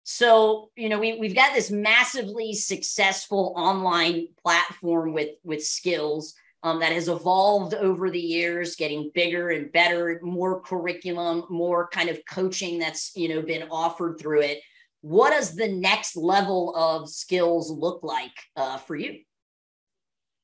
So, 0.03 0.69
you 0.75 0.89
know, 0.89 0.99
we, 0.99 1.17
we've 1.17 1.33
got 1.33 1.53
this 1.53 1.71
massively 1.71 2.53
successful 2.53 3.53
online 3.55 4.27
platform 4.43 5.13
with, 5.13 5.29
with 5.43 5.61
SKILLZ 5.61 6.33
um, 6.65 6.79
that 6.79 6.91
has 6.91 7.07
evolved 7.07 7.75
over 7.75 8.09
the 8.09 8.19
years, 8.19 8.75
getting 8.75 9.11
bigger 9.13 9.51
and 9.51 9.71
better, 9.71 10.19
more 10.23 10.61
curriculum, 10.61 11.43
more 11.47 11.87
kind 11.89 12.09
of 12.09 12.19
coaching 12.27 12.79
that's 12.79 13.15
you 13.15 13.29
know 13.29 13.43
been 13.43 13.67
offered 13.69 14.19
through 14.19 14.41
it. 14.41 14.61
What 15.01 15.29
does 15.29 15.55
the 15.55 15.67
next 15.67 16.17
level 16.17 16.75
of 16.75 17.07
SKILLZ 17.07 17.69
look 17.69 18.01
like 18.01 18.31
uh, 18.57 18.77
for 18.77 18.95
you? 18.95 19.19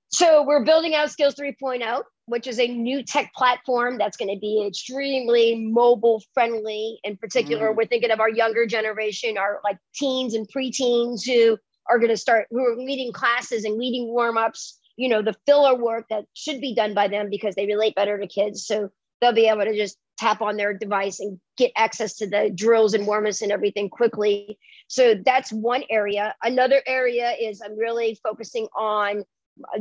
So 0.10 0.44
we're 0.46 0.64
building 0.64 0.94
out 0.94 1.10
SKILLZ 1.10 1.34
3.0, 1.60 2.04
which 2.28 2.46
is 2.46 2.60
a 2.60 2.68
new 2.68 3.02
tech 3.02 3.34
platform 3.34 3.98
that's 3.98 4.16
going 4.16 4.32
to 4.32 4.40
be 4.40 4.64
extremely 4.68 5.56
mobile 5.56 6.22
friendly. 6.36 7.00
In 7.04 7.18
particular, 7.18 7.72
mm. 7.72 7.76
we're 7.76 7.88
thinking 7.88 8.12
of 8.12 8.20
our 8.20 8.30
younger 8.30 8.68
generation, 8.68 9.40
our 9.40 9.60
like 9.64 9.80
teens 9.96 10.36
and 10.36 10.48
preteens 10.56 11.26
who 11.26 11.58
are 11.90 11.98
going 11.98 12.12
to 12.12 12.18
start, 12.18 12.46
who 12.52 12.64
are 12.64 12.78
leading 12.78 13.12
classes 13.12 13.66
and 13.66 13.80
leading 13.80 14.06
warm 14.10 14.38
ups, 14.38 14.78
you 14.98 15.10
know, 15.10 15.22
the 15.22 15.36
filler 15.46 15.76
work 15.76 16.06
that 16.10 16.26
should 16.34 16.62
be 16.62 16.76
done 16.76 16.94
by 16.94 17.08
them 17.08 17.30
because 17.30 17.56
they 17.56 17.66
relate 17.66 17.96
better 17.96 18.18
to 18.18 18.28
kids. 18.28 18.66
So 18.66 18.90
they'll 19.20 19.34
be 19.34 19.48
able 19.48 19.66
to 19.66 19.76
just 19.76 19.98
tap 20.18 20.42
on 20.42 20.58
their 20.58 20.74
device 20.74 21.20
and 21.20 21.40
get 21.58 21.72
access 21.76 22.18
to 22.18 22.28
the 22.28 22.52
drills 22.54 22.94
and 22.94 23.08
warm 23.08 23.26
ups 23.26 23.42
and 23.42 23.52
everything 23.52 23.90
quickly. 23.90 24.58
So 24.88 25.16
that's 25.26 25.52
one 25.52 25.84
area. 25.90 26.36
Another 26.44 26.82
area 26.86 27.32
is 27.40 27.62
I'm 27.62 27.78
really 27.78 28.20
focusing 28.24 28.68
on 28.76 29.24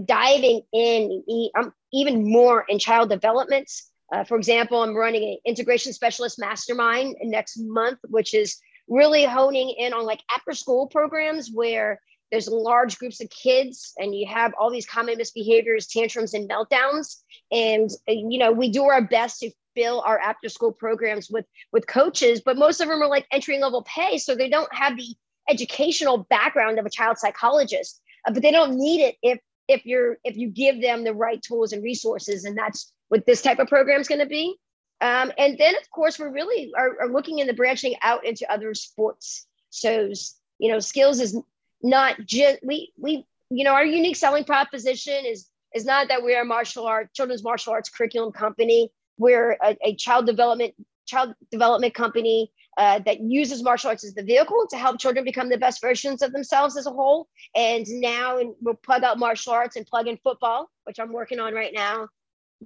diving 0.05 0.63
in 0.73 1.23
um, 1.57 1.73
even 1.93 2.31
more 2.31 2.65
in 2.69 2.79
child 2.79 3.11
developments 3.11 3.91
Uh, 4.13 4.25
for 4.25 4.37
example, 4.37 4.83
I'm 4.83 4.97
running 4.97 5.23
an 5.23 5.39
integration 5.45 5.93
specialist 5.93 6.39
mastermind 6.39 7.17
next 7.23 7.59
month, 7.59 7.99
which 8.09 8.35
is 8.35 8.59
really 8.89 9.25
honing 9.25 9.71
in 9.79 9.93
on 9.93 10.05
like 10.05 10.21
after 10.35 10.53
school 10.53 10.89
programs 10.89 11.51
where 11.53 12.01
there's 12.31 12.49
large 12.49 12.99
groups 12.99 13.21
of 13.21 13.29
kids 13.31 13.93
and 13.99 14.15
you 14.15 14.27
have 14.27 14.53
all 14.59 14.71
these 14.71 14.87
common 14.87 15.19
misbehaviors, 15.19 15.91
tantrums, 15.91 16.35
and 16.35 16.49
meltdowns. 16.49 17.17
And, 17.51 17.91
uh, 18.09 18.13
you 18.13 18.39
know, 18.39 18.53
we 18.53 18.71
do 18.71 18.85
our 18.85 19.03
best 19.03 19.41
to 19.41 19.51
fill 19.75 20.01
our 20.03 20.19
after 20.19 20.49
school 20.49 20.73
programs 20.73 21.31
with 21.31 21.47
with 21.73 21.87
coaches, 21.87 22.41
but 22.45 22.57
most 22.57 22.81
of 22.81 22.89
them 22.89 23.03
are 23.03 23.09
like 23.09 23.27
entry 23.33 23.59
level 23.59 23.83
pay. 23.83 24.19
So 24.19 24.35
they 24.35 24.49
don't 24.49 24.73
have 24.75 24.97
the 24.97 25.15
educational 25.49 26.27
background 26.31 26.79
of 26.79 26.87
a 26.87 26.91
child 26.91 27.19
psychologist. 27.19 28.01
Uh, 28.27 28.33
but 28.33 28.43
they 28.43 28.51
don't 28.51 28.77
need 28.77 29.01
it 29.01 29.17
if 29.23 29.39
if 29.69 29.87
you're 29.87 30.19
if 30.25 30.37
you 30.37 30.49
give 30.49 30.81
them 30.83 31.05
the 31.05 31.15
right 31.15 31.41
tools 31.43 31.73
and 31.73 31.83
resources 31.83 32.45
and 32.45 32.59
that's 32.59 32.93
what 33.09 33.25
this 33.27 33.41
type 33.41 33.59
of 33.59 33.69
program 33.69 34.01
is 34.01 34.09
going 34.09 34.21
to 34.21 34.27
be 34.27 34.57
um, 35.01 35.33
and 35.39 35.57
then 35.59 35.75
of 35.81 35.89
course 35.91 36.19
we're 36.19 36.33
really 36.33 36.73
are, 36.77 37.03
are 37.03 37.09
looking 37.09 37.39
into 37.39 37.55
branching 37.55 37.95
out 38.03 38.25
into 38.27 38.51
other 38.53 38.75
sports 38.75 39.47
so 39.71 40.11
you 40.59 40.71
know 40.71 40.79
SKILLZ 40.79 41.21
is 41.21 41.39
not 41.83 42.17
just 42.25 42.59
we 42.63 42.93
we 42.99 43.27
you 43.51 43.65
know 43.65 43.73
our 43.73 43.85
unique 43.85 44.17
selling 44.17 44.45
proposition 44.45 45.25
is 45.25 45.49
is 45.75 45.85
not 45.85 46.09
that 46.09 46.23
we're 46.23 46.43
a 46.43 46.45
martial 46.45 46.87
art 46.87 47.13
children's 47.15 47.43
martial 47.43 47.73
arts 47.73 47.89
curriculum 47.89 48.33
company 48.33 48.91
we're 49.19 49.57
a, 49.63 49.77
a 49.85 49.95
child 49.97 50.27
development 50.27 50.75
child 51.07 51.35
development 51.51 51.95
company 51.95 52.51
uh, 52.79 52.99
that 53.01 53.21
uses 53.21 53.63
martial 53.63 53.91
arts 53.91 54.05
as 54.05 54.15
the 54.15 54.23
vehicle 54.23 54.67
to 54.71 54.77
help 54.77 54.99
children 54.99 55.25
become 55.25 55.49
the 55.49 55.59
best 55.59 55.81
versions 55.81 56.23
of 56.23 56.33
themselves 56.33 56.77
as 56.77 56.87
a 56.87 56.91
whole. 56.91 57.29
And 57.55 57.85
now 57.89 58.39
and 58.39 58.55
we'll 58.61 58.75
plug 58.75 59.03
out 59.03 59.19
martial 59.19 59.53
arts 59.53 59.77
and 59.77 59.87
plug 59.87 60.07
in 60.07 60.17
football, 60.19 60.71
which 60.85 60.99
I'm 60.99 61.13
working 61.13 61.41
on 61.41 61.53
right 61.53 61.73
now, 61.75 62.09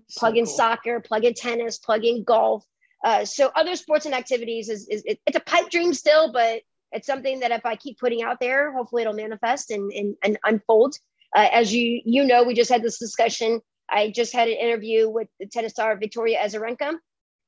so 0.09 0.21
plug 0.21 0.37
in 0.37 0.45
cool. 0.45 0.55
soccer, 0.55 1.01
plug 1.01 1.25
in 1.25 1.35
tennis, 1.35 1.79
plug 1.79 2.05
in 2.05 2.23
golf. 2.23 2.65
Uh, 3.05 3.25
so 3.25 3.51
other 3.57 3.77
sports 3.77 4.07
and 4.07 4.15
activities 4.15 4.69
is, 4.69 4.87
is 4.89 5.03
it, 5.05 5.21
it's 5.27 5.37
a 5.37 5.41
pipe 5.41 5.71
dream 5.71 5.93
still, 5.93 6.33
but 6.33 6.63
it's 6.95 7.07
something 7.07 7.41
that 7.41 7.51
if 7.51 7.67
I 7.67 7.77
keep 7.77 7.99
putting 7.99 8.23
out 8.23 8.41
there, 8.41 8.73
hopefully 8.73 9.03
it'll 9.03 9.15
manifest 9.15 9.71
and, 9.71 9.93
and, 9.93 10.17
and 10.23 10.39
unfold. 10.45 10.97
Uh, 11.37 11.49
as 11.53 11.75
you 11.75 12.01
you 12.05 12.25
know, 12.25 12.45
we 12.45 12.55
just 12.55 12.71
had 12.71 12.83
this 12.83 12.99
discussion. 12.99 13.61
I 13.91 14.13
just 14.15 14.33
had 14.33 14.49
an 14.49 14.57
interview 14.57 15.11
with 15.11 15.29
the 15.39 15.47
tennis 15.47 15.73
star 15.73 15.97
Victoria 15.97 16.39
Azarenka, 16.43 16.95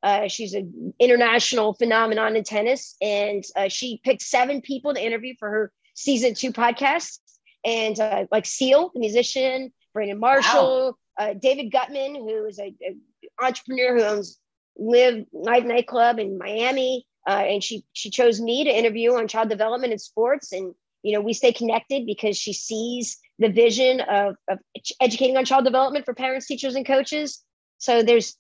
uh, 0.03 0.29
she's 0.29 0.55
an 0.55 0.95
international 1.01 1.75
phenomenon 1.75 2.37
in 2.37 2.45
tennis, 2.45 2.95
and 3.01 3.45
uh, 3.57 3.69
she 3.69 4.01
picked 4.05 4.23
seven 4.23 4.61
people 4.61 4.95
to 4.95 5.05
interview 5.05 5.35
for 5.39 5.51
her 5.51 5.73
season 5.95 6.35
two 6.35 6.53
podcast. 6.53 7.19
And 7.65 7.99
uh, 7.99 8.27
like 8.31 8.47
Seal, 8.47 8.93
the 8.95 9.01
musician, 9.01 9.73
Brandon 9.93 10.21
Marshall, 10.21 10.97
wow. 11.19 11.29
Uh, 11.31 11.35
David 11.35 11.73
Grutman, 11.73 12.15
who 12.15 12.45
is 12.45 12.61
a, 12.61 12.75
a, 12.83 13.45
entrepreneur 13.45 13.97
who 13.97 14.05
owns 14.05 14.39
LIV 14.79 15.27
Night 15.33 15.67
nightclub 15.67 16.19
in 16.19 16.39
Miami, 16.39 17.07
uh, 17.27 17.45
and 17.47 17.63
she 17.63 17.85
she 17.93 18.11
chose 18.11 18.41
me 18.41 18.65
to 18.65 18.71
interview 18.71 19.15
on 19.15 19.29
child 19.29 19.49
development 19.49 19.93
and 19.93 20.01
sports. 20.01 20.53
And 20.53 20.75
you 21.03 21.13
know, 21.13 21.21
we 21.21 21.33
stay 21.33 21.53
connected 21.53 22.07
because 22.07 22.37
she 22.37 22.53
sees 22.53 23.19
the 23.39 23.49
vision 23.49 24.01
of, 24.01 24.37
of 24.49 24.59
educating 25.01 25.37
on 25.37 25.45
child 25.45 25.65
development 25.65 26.05
for 26.05 26.15
parents, 26.15 26.47
teachers, 26.47 26.75
and 26.75 26.87
coaches 26.87 27.45
so 27.79 28.03
there's 28.03 28.37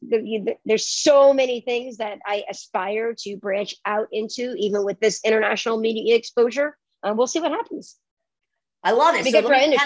there's 0.64 0.86
so 0.86 1.34
many 1.34 1.60
things 1.60 1.98
that 1.98 2.18
I 2.24 2.44
aspire 2.48 3.14
to 3.18 3.36
branch 3.36 3.74
out 3.84 4.08
into, 4.10 4.54
even 4.58 4.84
with 4.84 4.98
this 5.00 5.20
international 5.24 5.78
media 5.78 6.16
exposure. 6.16 6.76
Um, 7.02 7.16
we'll 7.16 7.26
see 7.26 7.40
what 7.40 7.52
happens. 7.52 7.96
I 8.82 8.92
love 8.92 9.14
it. 9.14 9.26
So 9.30 9.42
kind 9.42 9.74
of, 9.74 9.80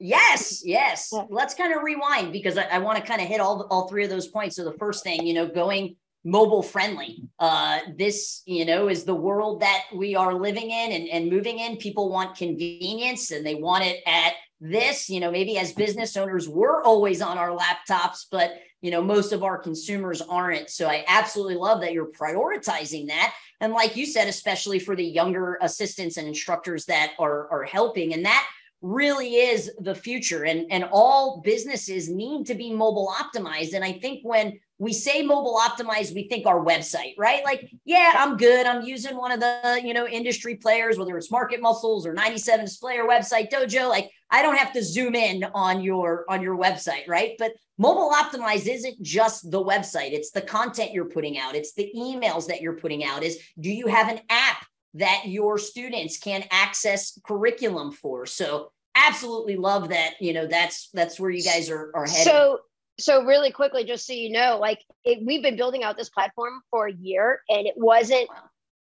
yes, 0.00 0.62
yes. 0.64 1.10
Yeah. 1.12 1.24
Let's 1.30 1.54
kind 1.54 1.72
of 1.72 1.82
rewind 1.82 2.32
because 2.32 2.58
I, 2.58 2.64
I 2.64 2.78
want 2.78 2.98
to 2.98 3.04
kind 3.04 3.20
of 3.20 3.28
hit 3.28 3.40
all 3.40 3.66
all 3.70 3.86
three 3.86 4.04
of 4.04 4.10
those 4.10 4.26
points. 4.26 4.56
So 4.56 4.64
the 4.64 4.76
first 4.76 5.04
thing, 5.04 5.24
you 5.24 5.34
know, 5.34 5.46
going 5.46 5.96
mobile 6.24 6.62
friendly. 6.62 7.22
Uh, 7.38 7.80
this, 7.96 8.42
you 8.46 8.64
know, 8.64 8.88
is 8.88 9.04
the 9.04 9.14
world 9.14 9.60
that 9.60 9.82
we 9.94 10.16
are 10.16 10.34
living 10.34 10.70
in 10.70 10.92
and, 10.92 11.08
and 11.08 11.30
moving 11.30 11.58
in. 11.58 11.76
People 11.76 12.10
want 12.10 12.36
convenience 12.36 13.30
and 13.30 13.46
they 13.46 13.54
want 13.54 13.84
it 13.84 14.00
at 14.06 14.32
this. 14.60 15.10
You 15.10 15.20
know 15.20 15.30
maybe 15.30 15.58
as 15.58 15.72
business 15.72 16.16
owners 16.16 16.48
we're 16.48 16.82
always 16.82 17.20
on 17.20 17.36
our 17.36 17.50
laptops 17.50 18.24
but 18.30 18.54
you 18.80 18.90
know 18.90 19.02
most 19.02 19.32
of 19.32 19.42
our 19.42 19.58
consumers 19.58 20.22
aren't. 20.22 20.70
So 20.70 20.88
i 20.88 21.04
absolutely 21.06 21.56
love 21.56 21.82
that 21.82 21.92
you're 21.92 22.10
prioritizing 22.10 23.08
that. 23.08 23.34
And 23.60 23.72
like 23.72 23.96
you 23.96 24.06
said 24.06 24.26
especially 24.28 24.78
for 24.78 24.96
the 24.96 25.04
younger 25.04 25.58
assistants 25.60 26.16
and 26.16 26.26
instructors 26.26 26.86
that 26.86 27.12
are 27.18 27.48
are 27.50 27.64
helping. 27.64 28.14
And 28.14 28.24
that 28.24 28.46
really 28.80 29.34
is 29.34 29.70
the 29.78 29.94
future. 29.94 30.44
And 30.44 30.66
and 30.70 30.84
all 30.90 31.42
businesses 31.44 32.08
need 32.08 32.46
to 32.46 32.54
be 32.54 32.72
mobile 32.72 33.12
optimized. 33.12 33.74
And 33.74 33.84
i 33.84 33.92
think 33.92 34.20
when 34.22 34.60
we 34.78 34.92
say 34.92 35.22
mobile 35.22 35.58
optimized 35.60 36.14
we 36.14 36.28
think 36.28 36.46
our 36.46 36.64
website 36.64 37.14
right? 37.16 37.44
Like 37.44 37.70
yeah 37.84 38.14
i'm 38.16 38.36
good. 38.36 38.66
I'm 38.66 38.82
using 38.82 39.16
one 39.16 39.32
of 39.32 39.40
the 39.40 39.80
you 39.84 39.94
know 39.94 40.06
industry 40.06 40.56
players 40.56 40.98
whether 40.98 41.16
it's 41.16 41.30
market 41.30 41.60
muscles 41.60 42.06
or 42.06 42.12
97 42.12 42.64
display 42.64 42.98
or 42.98 43.08
website 43.08 43.50
dojo. 43.50 43.88
Like 43.88 44.10
i 44.30 44.42
don't 44.42 44.56
have 44.56 44.72
to 44.72 44.82
zoom 44.82 45.14
in 45.14 45.44
on 45.54 45.82
your 45.82 46.24
on 46.28 46.42
your 46.42 46.56
website 46.56 47.06
right? 47.08 47.32
But 47.38 47.52
mobile 47.78 48.10
optimized 48.12 48.66
isn't 48.66 49.00
just 49.02 49.50
the 49.50 49.62
website. 49.62 50.12
It's 50.12 50.30
the 50.30 50.42
content 50.42 50.92
you're 50.92 51.10
putting 51.10 51.38
out. 51.38 51.54
It's 51.54 51.74
the 51.74 51.90
emails 51.96 52.46
that 52.48 52.60
you're 52.60 52.76
putting 52.76 53.04
out 53.04 53.22
is 53.22 53.38
do 53.58 53.70
you 53.70 53.86
have 53.86 54.08
an 54.08 54.20
app 54.28 54.66
that 54.94 55.22
your 55.26 55.58
students 55.58 56.18
can 56.18 56.44
access 56.50 57.18
curriculum 57.24 57.92
for? 57.92 58.26
So 58.26 58.70
absolutely 58.96 59.56
love 59.56 59.88
that 59.88 60.14
you 60.20 60.32
know 60.32 60.46
that's 60.46 60.88
that's 60.94 61.18
where 61.18 61.30
you 61.30 61.42
guys 61.42 61.70
are, 61.70 61.90
are 61.94 62.06
headed. 62.06 62.24
So 62.24 62.60
so 62.98 63.24
really 63.24 63.50
quickly 63.50 63.84
just 63.84 64.06
so 64.06 64.12
you 64.12 64.30
know 64.30 64.58
like 64.60 64.80
it, 65.04 65.18
we've 65.24 65.42
been 65.42 65.56
building 65.56 65.82
out 65.82 65.96
this 65.96 66.10
platform 66.10 66.60
for 66.70 66.86
a 66.86 66.92
year 66.92 67.40
and 67.48 67.66
it 67.66 67.74
wasn't 67.76 68.28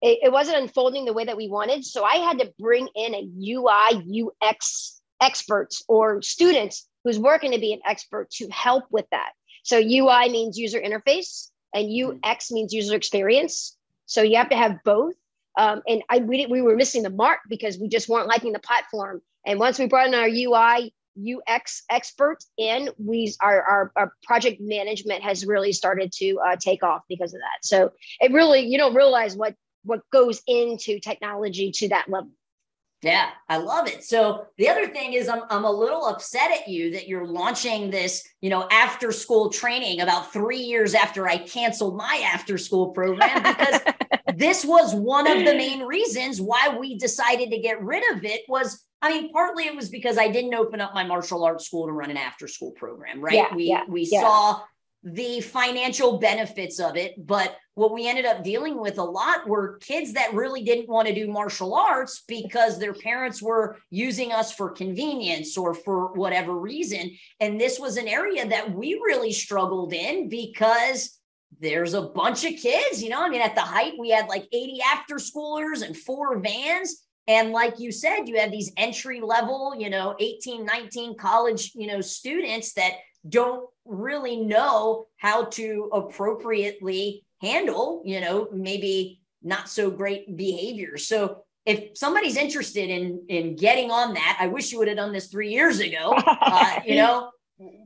it, 0.02 0.18
it, 0.24 0.32
wasn't 0.32 0.58
unfolding 0.58 1.06
the 1.06 1.12
way 1.14 1.24
that 1.24 1.36
we 1.36 1.48
wanted. 1.48 1.84
So 1.84 2.04
i 2.04 2.16
had 2.16 2.38
to 2.38 2.52
bring 2.58 2.88
in 2.94 3.14
a 3.14 3.28
ui 3.52 4.32
ux 4.42 5.00
experts 5.20 5.82
or 5.88 6.22
students 6.22 6.86
who's 7.04 7.18
working 7.18 7.52
to 7.52 7.58
be 7.58 7.72
an 7.72 7.80
expert 7.86 8.30
to 8.30 8.48
help 8.48 8.84
with 8.90 9.06
that. 9.10 9.30
So 9.64 9.78
ui 9.78 10.28
means 10.28 10.58
user 10.58 10.80
interface 10.80 11.50
and 11.74 11.88
mm-hmm. 11.88 12.18
ux 12.24 12.50
means 12.52 12.72
user 12.72 12.94
experience. 12.94 13.76
So 14.06 14.22
you 14.22 14.36
have 14.36 14.50
to 14.50 14.56
have 14.56 14.78
both. 14.84 15.14
Um, 15.58 15.82
and 15.88 16.02
I 16.08 16.18
we, 16.18 16.46
we 16.46 16.62
were 16.62 16.76
missing 16.76 17.02
the 17.02 17.10
mark 17.10 17.40
because 17.48 17.78
we 17.78 17.88
just 17.88 18.08
weren't 18.08 18.28
liking 18.28 18.52
the 18.52 18.58
platform. 18.58 19.22
And 19.46 19.58
once 19.58 19.78
we 19.78 19.86
brought 19.86 20.08
in 20.08 20.14
our 20.14 20.28
UI 20.28 20.92
UX 21.16 21.82
expert 21.90 22.38
in, 22.56 22.90
we 22.98 23.34
our, 23.40 23.62
our, 23.62 23.92
our 23.96 24.12
project 24.22 24.60
management 24.60 25.22
has 25.22 25.46
really 25.46 25.72
started 25.72 26.12
to 26.12 26.38
uh, 26.46 26.56
take 26.56 26.82
off 26.82 27.02
because 27.08 27.34
of 27.34 27.40
that. 27.40 27.64
So 27.64 27.92
it 28.20 28.32
really 28.32 28.60
you 28.60 28.78
don't 28.78 28.94
realize 28.94 29.36
what 29.36 29.54
what 29.84 30.00
goes 30.12 30.42
into 30.46 30.98
technology 31.00 31.70
to 31.72 31.88
that 31.88 32.08
level. 32.08 32.30
Yeah, 33.02 33.28
I 33.48 33.58
love 33.58 33.86
it. 33.86 34.02
So 34.02 34.46
the 34.56 34.68
other 34.68 34.88
thing 34.88 35.12
is 35.12 35.28
I'm 35.28 35.42
I'm 35.50 35.64
a 35.64 35.70
little 35.70 36.06
upset 36.06 36.50
at 36.50 36.68
you 36.68 36.90
that 36.92 37.06
you're 37.06 37.26
launching 37.26 37.90
this, 37.90 38.26
you 38.40 38.50
know, 38.50 38.66
after 38.70 39.12
school 39.12 39.50
training 39.50 40.00
about 40.00 40.32
3 40.32 40.58
years 40.58 40.94
after 40.94 41.28
I 41.28 41.38
canceled 41.38 41.96
my 41.96 42.22
after 42.32 42.58
school 42.58 42.90
program 42.90 43.42
because 43.42 43.80
this 44.36 44.64
was 44.64 44.94
one 44.94 45.30
of 45.30 45.38
the 45.38 45.54
main 45.54 45.82
reasons 45.82 46.40
why 46.40 46.76
we 46.78 46.98
decided 46.98 47.50
to 47.50 47.58
get 47.58 47.82
rid 47.82 48.02
of 48.14 48.24
it 48.24 48.42
was 48.48 48.82
I 49.02 49.10
mean, 49.10 49.32
partly 49.32 49.64
it 49.64 49.76
was 49.76 49.88
because 49.88 50.18
I 50.18 50.28
didn't 50.28 50.54
open 50.54 50.80
up 50.80 50.94
my 50.94 51.04
martial 51.04 51.44
arts 51.44 51.66
school 51.66 51.86
to 51.86 51.92
run 51.92 52.10
an 52.10 52.16
after 52.16 52.48
school 52.48 52.72
program, 52.72 53.20
right? 53.20 53.34
Yeah, 53.34 53.54
we 53.54 53.64
yeah, 53.64 53.82
we 53.88 54.08
yeah. 54.10 54.20
saw 54.20 54.60
the 55.06 55.40
financial 55.40 56.18
benefits 56.18 56.80
of 56.80 56.96
it. 56.96 57.14
But 57.24 57.56
what 57.74 57.92
we 57.92 58.08
ended 58.08 58.24
up 58.24 58.42
dealing 58.42 58.80
with 58.80 58.98
a 58.98 59.04
lot 59.04 59.46
were 59.46 59.78
kids 59.78 60.14
that 60.14 60.34
really 60.34 60.64
didn't 60.64 60.88
want 60.88 61.06
to 61.06 61.14
do 61.14 61.28
martial 61.28 61.74
arts 61.74 62.24
because 62.26 62.78
their 62.78 62.94
parents 62.94 63.40
were 63.40 63.76
using 63.90 64.32
us 64.32 64.52
for 64.52 64.70
convenience 64.70 65.56
or 65.56 65.74
for 65.74 66.12
whatever 66.14 66.58
reason. 66.58 67.12
And 67.38 67.60
this 67.60 67.78
was 67.78 67.98
an 67.98 68.08
area 68.08 68.48
that 68.48 68.74
we 68.74 68.94
really 68.94 69.32
struggled 69.32 69.92
in 69.92 70.28
because 70.28 71.20
there's 71.60 71.94
a 71.94 72.02
bunch 72.02 72.44
of 72.44 72.56
kids, 72.56 73.00
you 73.00 73.08
know. 73.08 73.22
I 73.22 73.28
mean, 73.28 73.42
at 73.42 73.54
the 73.54 73.60
height, 73.60 73.92
we 73.98 74.10
had 74.10 74.26
like 74.26 74.46
80 74.52 74.80
after 74.92 75.16
schoolers 75.16 75.82
and 75.82 75.96
four 75.96 76.40
vans. 76.40 77.05
And 77.28 77.50
like 77.50 77.80
you 77.80 77.90
said, 77.90 78.28
you 78.28 78.38
have 78.38 78.50
these 78.50 78.72
entry 78.76 79.20
level, 79.20 79.74
you 79.76 79.90
know, 79.90 80.14
18, 80.18 80.64
19 80.64 81.16
college, 81.16 81.72
you 81.74 81.86
know, 81.86 82.00
students 82.00 82.72
that 82.74 82.92
don't 83.28 83.68
really 83.84 84.36
know 84.36 85.06
how 85.16 85.44
to 85.44 85.90
appropriately 85.92 87.24
handle, 87.40 88.02
you 88.04 88.20
know, 88.20 88.48
maybe 88.52 89.20
not 89.42 89.68
so 89.68 89.90
great 89.90 90.36
behavior. 90.36 90.96
So 90.96 91.42
if 91.64 91.98
somebody's 91.98 92.36
interested 92.36 92.88
in 92.88 93.24
in 93.28 93.56
getting 93.56 93.90
on 93.90 94.14
that, 94.14 94.38
I 94.40 94.46
wish 94.46 94.70
you 94.70 94.78
would 94.78 94.88
have 94.88 94.96
done 94.96 95.12
this 95.12 95.26
three 95.26 95.50
years 95.50 95.80
ago. 95.80 96.16
Uh, 96.48 96.80
you 96.86 96.94
know, 96.94 97.30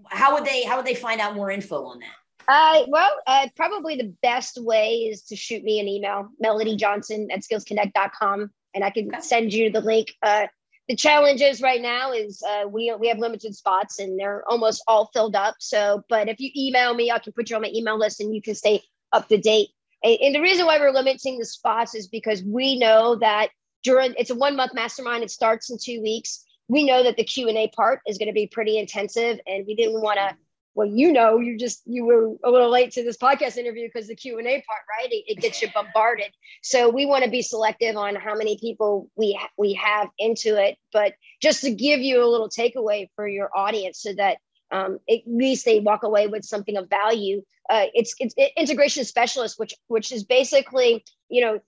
how 0.08 0.34
would 0.34 0.44
they 0.44 0.64
how 0.64 0.76
would 0.76 0.84
they 0.84 0.94
find 0.94 1.20
out 1.20 1.34
more 1.34 1.50
info 1.50 1.84
on 1.86 1.98
that? 2.00 2.14
Uh, 2.46 2.84
well, 2.88 3.10
uh, 3.26 3.48
probably 3.56 3.96
the 3.96 4.12
best 4.22 4.62
way 4.62 5.08
is 5.10 5.22
to 5.22 5.36
shoot 5.36 5.62
me 5.62 5.80
an 5.80 5.88
email, 5.88 6.28
Melody 6.40 6.76
Johnson 6.76 7.28
at 7.30 7.40
skillzconnect.com, 7.40 8.50
and 8.74 8.84
I 8.84 8.90
can 8.90 9.08
okay. 9.08 9.20
send 9.20 9.52
you 9.52 9.70
the 9.70 9.80
link. 9.80 10.14
Uh, 10.22 10.46
the 10.88 10.96
challenge 10.96 11.40
is 11.40 11.62
right 11.62 11.80
now 11.80 12.12
is 12.12 12.42
uh, 12.42 12.66
we 12.68 12.92
we 12.98 13.08
have 13.08 13.18
limited 13.18 13.54
spots 13.54 14.00
and 14.00 14.18
they're 14.18 14.42
almost 14.48 14.82
all 14.88 15.10
filled 15.12 15.36
up. 15.36 15.54
So, 15.60 16.02
but 16.08 16.28
if 16.28 16.40
you 16.40 16.50
email 16.56 16.94
me, 16.94 17.10
I 17.10 17.18
can 17.20 17.32
put 17.32 17.48
you 17.48 17.56
on 17.56 17.62
my 17.62 17.70
email 17.72 17.98
list 17.98 18.20
and 18.20 18.34
you 18.34 18.42
can 18.42 18.54
stay 18.54 18.82
up 19.12 19.28
to 19.28 19.38
date. 19.38 19.68
And, 20.02 20.18
and 20.20 20.34
the 20.34 20.40
reason 20.40 20.66
why 20.66 20.78
we're 20.78 20.90
limiting 20.92 21.38
the 21.38 21.44
spots 21.44 21.94
is 21.94 22.08
because 22.08 22.42
we 22.42 22.78
know 22.78 23.16
that 23.16 23.50
during 23.82 24.14
it's 24.18 24.30
a 24.30 24.34
one 24.34 24.56
month 24.56 24.74
mastermind. 24.74 25.22
It 25.22 25.30
starts 25.30 25.70
in 25.70 25.78
two 25.80 26.02
weeks. 26.02 26.44
We 26.68 26.84
know 26.84 27.02
that 27.02 27.16
the 27.16 27.24
Q 27.24 27.48
and 27.48 27.58
A 27.58 27.68
part 27.68 28.00
is 28.06 28.18
going 28.18 28.28
to 28.28 28.32
be 28.32 28.46
pretty 28.46 28.78
intensive, 28.78 29.38
and 29.46 29.64
we 29.66 29.74
didn't 29.74 30.00
want 30.00 30.18
to 30.18 30.36
well 30.74 30.86
you 30.86 31.12
know 31.12 31.38
you 31.38 31.58
just 31.58 31.82
you 31.86 32.04
were 32.04 32.34
a 32.44 32.50
little 32.50 32.70
late 32.70 32.90
to 32.92 33.02
this 33.02 33.16
podcast 33.16 33.56
interview 33.56 33.88
because 33.92 34.08
the 34.08 34.14
q&a 34.14 34.42
part 34.42 34.82
right? 34.88 35.10
It, 35.10 35.24
it 35.26 35.38
gets 35.40 35.60
you 35.62 35.68
bombarded. 35.74 36.32
So 36.62 36.88
we 36.88 37.06
want 37.06 37.24
to 37.24 37.30
be 37.30 37.42
selective 37.42 37.96
on 37.96 38.14
how 38.14 38.34
many 38.34 38.58
people 38.58 39.08
we 39.16 39.36
ha- 39.38 39.50
we 39.58 39.72
have 39.74 40.08
into 40.18 40.56
it 40.60 40.76
but 40.92 41.14
just 41.40 41.62
to 41.62 41.70
give 41.70 42.00
you 42.00 42.22
a 42.22 42.28
little 42.28 42.48
takeaway 42.48 43.08
for 43.16 43.28
your 43.28 43.50
audience 43.56 44.00
so 44.02 44.12
that 44.14 44.38
um, 44.72 44.98
at 45.10 45.20
least 45.26 45.64
they 45.64 45.80
walk 45.80 46.04
away 46.04 46.28
with 46.28 46.44
something 46.44 46.76
of 46.76 46.88
value 46.88 47.42
uh, 47.70 47.86
it's, 47.94 48.14
it's 48.18 48.34
integration 48.56 49.04
specialist 49.04 49.58
which 49.58 49.74
which 49.88 50.12
is 50.12 50.24
basically 50.24 51.04
you 51.28 51.40
know 51.40 51.60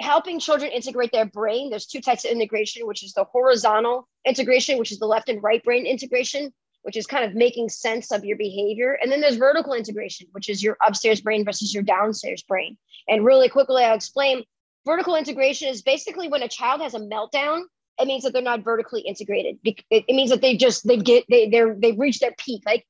helping 0.00 0.38
children 0.40 0.70
integrate 0.70 1.12
their 1.12 1.24
brain. 1.24 1.70
There's 1.70 1.86
two 1.86 2.00
types 2.00 2.24
of 2.24 2.30
integration 2.30 2.86
which 2.86 3.02
is 3.02 3.12
the 3.12 3.24
horizontal 3.24 4.08
integration 4.26 4.78
which 4.78 4.92
is 4.92 4.98
the 4.98 5.06
left 5.06 5.28
and 5.28 5.42
right 5.42 5.62
brain 5.62 5.86
integration 5.86 6.52
which 6.82 6.96
is 6.96 7.06
kind 7.06 7.24
of 7.24 7.34
making 7.34 7.68
sense 7.68 8.10
of 8.10 8.24
your 8.24 8.36
behavior. 8.36 8.98
And 9.02 9.10
then 9.10 9.20
there's 9.20 9.36
vertical 9.36 9.74
integration, 9.74 10.28
which 10.32 10.48
is 10.48 10.62
your 10.62 10.76
upstairs 10.86 11.20
brain 11.20 11.44
versus 11.44 11.74
your 11.74 11.82
downstairs 11.82 12.42
brain. 12.42 12.76
And 13.08 13.24
really 13.24 13.48
quickly, 13.48 13.84
I'll 13.84 13.94
explain 13.94 14.44
vertical 14.86 15.16
integration 15.16 15.68
is 15.68 15.82
basically 15.82 16.28
when 16.28 16.42
a 16.42 16.48
child 16.48 16.80
has 16.80 16.94
a 16.94 17.00
meltdown. 17.00 17.62
It 17.98 18.06
means 18.06 18.22
that 18.22 18.32
they're 18.32 18.42
not 18.42 18.64
vertically 18.64 19.02
integrated. 19.02 19.58
It 19.64 20.04
means 20.08 20.30
that 20.30 20.40
they 20.40 20.56
just 20.56 20.86
they 20.86 20.96
get 20.96 21.24
they 21.28 21.50
they're 21.50 21.76
they've 21.78 21.98
reached 21.98 22.22
their 22.22 22.34
peak. 22.38 22.62
Like 22.64 22.86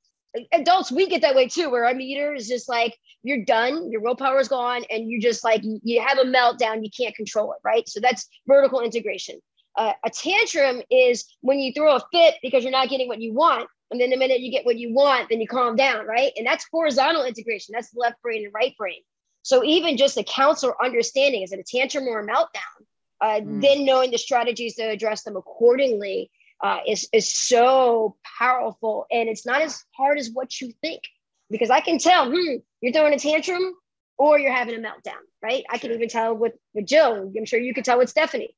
adults, 0.53 0.93
we 0.93 1.09
get 1.09 1.23
that 1.23 1.35
way 1.35 1.49
too, 1.49 1.69
where 1.69 1.85
our 1.85 1.95
meter 1.95 2.33
is 2.33 2.47
just 2.47 2.69
like 2.69 2.97
you're 3.25 3.45
done, 3.45 3.91
your 3.91 4.01
willpower 4.03 4.39
is 4.39 4.47
gone, 4.47 4.85
and 4.89 5.11
you 5.11 5.21
just 5.21 5.43
like 5.43 5.63
you 5.65 6.01
have 6.01 6.19
a 6.19 6.25
meltdown, 6.25 6.85
you 6.85 6.91
can't 6.97 7.15
control 7.17 7.53
it, 7.53 7.59
right? 7.65 7.89
So 7.89 7.99
that's 7.99 8.29
vertical 8.47 8.83
integration. 8.83 9.41
Uh, 9.77 9.93
a 10.05 10.11
tantrum 10.11 10.83
is 10.91 11.25
when 11.41 11.59
you 11.59 11.73
throw 11.73 11.97
a 11.97 12.03
fit 12.13 12.35
because 12.43 12.63
you're 12.63 12.73
not 12.73 12.89
getting 12.89 13.09
what 13.09 13.21
you 13.21 13.33
want 13.33 13.69
and 13.91 14.01
then 14.01 14.11
the 14.11 14.17
minute 14.17 14.41
you 14.41 14.51
get 14.51 14.65
what 14.65 14.79
you 14.79 14.95
want, 14.95 15.29
then 15.29 15.41
you 15.41 15.49
calm 15.49 15.77
down, 15.77 16.07
right? 16.07 16.33
And 16.37 16.47
that's 16.47 16.67
horizontal 16.71 17.25
integration. 17.25 17.73
That's 17.75 17.95
left 17.95 18.23
brain 18.23 18.45
and 18.45 18.55
right 18.55 18.77
brain. 18.77 19.01
So 19.43 19.65
even 19.65 19.97
just 19.97 20.17
a 20.17 20.23
counselor 20.23 20.75
understanding 20.83 21.43
is 21.43 21.53
it 21.53 21.59
a 21.59 21.65
tantrum 21.65 22.07
or 22.07 22.21
a 22.21 22.27
meltdown? 22.27 22.85
Uh, 23.21 23.41
mm. 23.41 23.61
Then 23.61 23.85
knowing 23.85 24.11
the 24.11 24.19
strategies 24.19 24.77
to 24.77 24.83
address 24.83 25.25
them 25.25 25.37
accordingly 25.37 26.31
uh, 26.63 26.79
is 26.87 27.09
is 27.13 27.29
so 27.29 28.17
powerful, 28.39 29.07
and 29.11 29.29
it's 29.29 29.47
not 29.47 29.63
as 29.63 29.83
hard 29.97 30.19
as 30.19 30.31
what 30.31 30.61
you 30.61 30.73
think. 30.83 31.03
Because 31.51 31.71
I 31.71 31.81
can 31.81 31.99
tell, 31.99 32.31
hmm, 32.31 32.57
you're 32.81 32.93
throwing 32.93 33.15
a 33.15 33.19
tantrum 33.19 33.75
or 34.19 34.39
you're 34.39 34.53
having 34.53 34.77
a 34.77 34.79
meltdown, 34.79 35.19
right? 35.43 35.65
I 35.69 35.79
can 35.79 35.91
even 35.91 36.09
tell 36.09 36.35
with 36.35 36.53
with 36.75 36.87
Jill. 36.87 37.33
I'm 37.37 37.45
sure 37.47 37.59
you 37.59 37.75
can 37.75 37.83
tell 37.83 37.99
with 37.99 38.11
Stephanie 38.11 38.55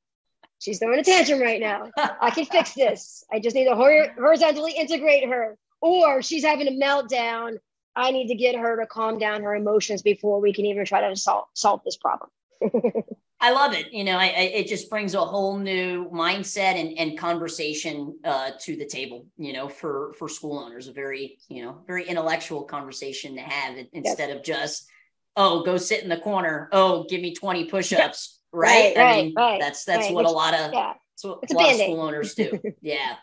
she's 0.63 0.79
throwing 0.79 0.99
a 0.99 1.03
tantrum 1.03 1.41
right 1.41 1.59
now. 1.59 1.89
I 1.97 2.31
can 2.31 2.45
fix 2.45 2.73
this. 2.75 3.23
I 3.31 3.39
just 3.39 3.55
need 3.55 3.65
to 3.65 3.75
horizontally 3.75 4.73
integrate 4.73 5.27
her. 5.27 5.57
Or 5.81 6.21
she's 6.21 6.45
having 6.45 6.67
a 6.67 6.71
meltdown. 6.71 7.57
I 7.95 8.11
need 8.11 8.27
to 8.29 8.35
get 8.35 8.55
her 8.55 8.79
to 8.79 8.87
calm 8.87 9.19
down 9.19 9.43
her 9.43 9.53
emotions 9.53 10.01
before 10.01 10.39
we 10.39 10.53
can 10.53 10.65
even 10.65 10.85
try 10.85 11.07
to 11.07 11.15
solve, 11.15 11.45
solve 11.53 11.81
this 11.83 11.97
problem. 11.97 12.29
I 13.41 13.51
love 13.51 13.73
it. 13.73 13.91
You 13.91 14.05
know, 14.05 14.17
I, 14.17 14.27
I, 14.27 14.51
it 14.55 14.67
just 14.67 14.89
brings 14.89 15.13
a 15.15 15.19
whole 15.19 15.57
new 15.57 16.09
mindset 16.09 16.79
and, 16.79 16.97
and 16.97 17.19
conversation 17.19 18.17
uh, 18.23 18.51
to 18.61 18.77
the 18.77 18.85
table. 18.85 19.27
You 19.37 19.51
know, 19.51 19.67
for 19.67 20.13
for 20.17 20.29
school 20.29 20.57
owners, 20.57 20.87
a 20.87 20.93
very 20.93 21.37
you 21.49 21.65
know 21.65 21.79
very 21.85 22.07
intellectual 22.07 22.63
conversation 22.63 23.35
to 23.35 23.41
have 23.41 23.75
instead 23.91 24.29
of 24.29 24.45
just 24.45 24.87
oh 25.35 25.61
go 25.65 25.75
sit 25.75 26.03
in 26.03 26.09
the 26.09 26.21
corner. 26.21 26.69
Oh, 26.71 27.05
give 27.09 27.19
me 27.19 27.33
twenty 27.33 27.65
push-ups 27.65 28.39
right? 28.53 28.95
right 28.95 28.97
I 28.97 29.21
mean, 29.23 29.33
right, 29.35 29.59
that's 29.59 29.83
that's 29.83 30.05
right. 30.05 30.13
what 30.13 30.25
a 30.25 30.29
lot 30.29 30.53
of 30.53 30.71
yeah. 30.73 30.93
that's 31.11 31.23
what 31.23 31.51
a, 31.51 31.53
a 31.53 31.55
lot 31.55 31.71
of 31.71 31.77
school 31.77 32.01
owners 32.01 32.35
do. 32.35 32.59
yeah. 32.81 33.15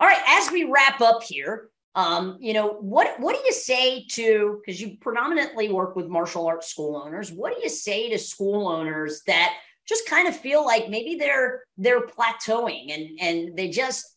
All 0.00 0.08
right. 0.08 0.22
As 0.26 0.50
we 0.50 0.64
wrap 0.64 1.00
up 1.00 1.22
here, 1.22 1.70
um, 1.94 2.36
you 2.40 2.52
know, 2.52 2.74
what 2.80 3.18
what 3.20 3.36
do 3.36 3.42
you 3.44 3.52
say 3.52 4.04
to 4.12 4.60
because 4.64 4.80
you 4.80 4.96
predominantly 5.00 5.68
work 5.68 5.96
with 5.96 6.08
martial 6.08 6.46
arts 6.46 6.70
school 6.70 6.96
owners? 6.96 7.32
What 7.32 7.54
do 7.54 7.62
you 7.62 7.68
say 7.68 8.10
to 8.10 8.18
school 8.18 8.68
owners 8.68 9.22
that 9.26 9.54
just 9.88 10.06
kind 10.06 10.28
of 10.28 10.36
feel 10.36 10.64
like 10.64 10.88
maybe 10.88 11.16
they're 11.16 11.64
they're 11.76 12.06
plateauing 12.06 12.92
and 12.94 13.18
and 13.20 13.56
they 13.56 13.68
just 13.68 14.16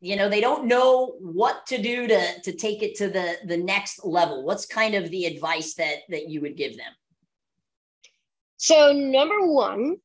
you 0.00 0.16
know 0.16 0.28
they 0.28 0.40
don't 0.40 0.66
know 0.66 1.14
what 1.20 1.66
to 1.66 1.80
do 1.80 2.06
to 2.06 2.40
to 2.42 2.52
take 2.52 2.82
it 2.82 2.96
to 2.96 3.08
the 3.08 3.36
the 3.44 3.56
next 3.56 4.04
level 4.04 4.44
what's 4.44 4.66
kind 4.66 4.94
of 4.94 5.10
the 5.10 5.26
advice 5.26 5.74
that 5.74 5.98
that 6.08 6.28
you 6.28 6.40
would 6.40 6.56
give 6.56 6.76
them 6.76 6.92
so 8.56 8.92
number 8.92 9.46
one 9.46 9.96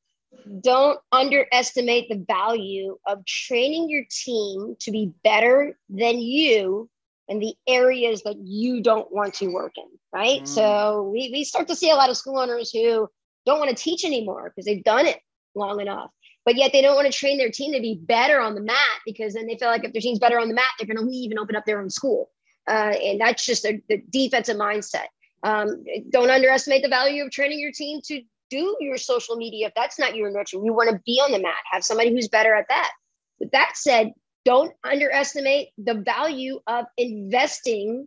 don't 0.60 0.98
underestimate 1.12 2.08
the 2.08 2.24
value 2.26 2.96
of 3.06 3.24
training 3.26 3.88
your 3.88 4.04
team 4.10 4.76
to 4.80 4.90
be 4.90 5.12
better 5.22 5.78
than 5.88 6.18
you 6.18 6.88
in 7.28 7.40
the 7.40 7.54
areas 7.66 8.22
that 8.22 8.36
you 8.38 8.82
don't 8.82 9.10
want 9.12 9.34
to 9.34 9.48
work 9.48 9.72
in, 9.76 9.88
right? 10.12 10.42
Mm. 10.42 10.48
So 10.48 11.10
we, 11.12 11.30
we 11.32 11.44
start 11.44 11.68
to 11.68 11.76
see 11.76 11.90
a 11.90 11.96
lot 11.96 12.10
of 12.10 12.16
school 12.16 12.38
owners 12.38 12.70
who 12.70 13.08
don't 13.44 13.58
want 13.58 13.70
to 13.70 13.82
teach 13.82 14.04
anymore 14.04 14.50
because 14.50 14.64
they've 14.64 14.84
done 14.84 15.06
it 15.06 15.20
long 15.54 15.80
enough. 15.80 16.10
But 16.44 16.56
yet 16.56 16.72
they 16.72 16.80
don't 16.80 16.94
want 16.94 17.10
to 17.10 17.18
train 17.18 17.38
their 17.38 17.50
team 17.50 17.72
to 17.72 17.80
be 17.80 17.98
better 18.00 18.40
on 18.40 18.54
the 18.54 18.60
mat 18.60 18.76
because 19.04 19.34
then 19.34 19.48
they 19.48 19.56
feel 19.56 19.68
like 19.68 19.84
if 19.84 19.92
their 19.92 20.00
team's 20.00 20.20
better 20.20 20.38
on 20.38 20.48
the 20.48 20.54
mat, 20.54 20.70
they're 20.78 20.86
going 20.86 21.04
to 21.04 21.10
leave 21.10 21.32
and 21.32 21.40
open 21.40 21.56
up 21.56 21.64
their 21.66 21.80
own 21.80 21.90
school. 21.90 22.30
Uh, 22.68 22.94
and 23.02 23.20
that's 23.20 23.44
just 23.44 23.64
a, 23.64 23.82
the 23.88 24.00
defensive 24.10 24.56
mindset. 24.56 25.06
Um, 25.42 25.84
don't 26.10 26.30
underestimate 26.30 26.82
the 26.82 26.88
value 26.88 27.24
of 27.24 27.30
training 27.30 27.58
your 27.58 27.72
team 27.72 28.00
to 28.06 28.22
do 28.50 28.76
your 28.80 28.98
social 28.98 29.36
media 29.36 29.68
if 29.68 29.74
that's 29.74 29.98
not 29.98 30.16
your 30.16 30.30
nurture. 30.30 30.58
You 30.62 30.72
want 30.72 30.90
to 30.90 31.00
be 31.04 31.20
on 31.24 31.32
the 31.32 31.40
mat, 31.40 31.54
have 31.70 31.84
somebody 31.84 32.10
who's 32.10 32.28
better 32.28 32.54
at 32.54 32.66
that. 32.68 32.92
With 33.38 33.50
that 33.52 33.72
said, 33.74 34.12
don't 34.44 34.72
underestimate 34.84 35.68
the 35.76 35.94
value 35.94 36.60
of 36.66 36.86
investing 36.96 38.06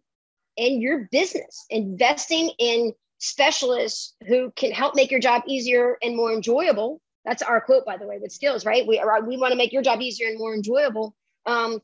in 0.57 0.81
your 0.81 1.09
business, 1.11 1.65
investing 1.69 2.51
in 2.59 2.93
specialists 3.17 4.15
who 4.27 4.51
can 4.55 4.71
help 4.71 4.95
make 4.95 5.11
your 5.11 5.19
job 5.19 5.43
easier 5.47 5.97
and 6.01 6.15
more 6.15 6.31
enjoyable. 6.31 7.01
That's 7.25 7.41
our 7.41 7.61
quote, 7.61 7.85
by 7.85 7.97
the 7.97 8.07
way, 8.07 8.17
with 8.19 8.31
SKILLZ, 8.31 8.65
right? 8.65 8.87
We 8.87 9.01
we 9.27 9.37
want 9.37 9.51
to 9.51 9.57
make 9.57 9.73
your 9.73 9.81
job 9.81 10.01
easier 10.01 10.27
and 10.27 10.39
more 10.39 10.53
enjoyable. 10.53 11.13
Um, 11.45 11.81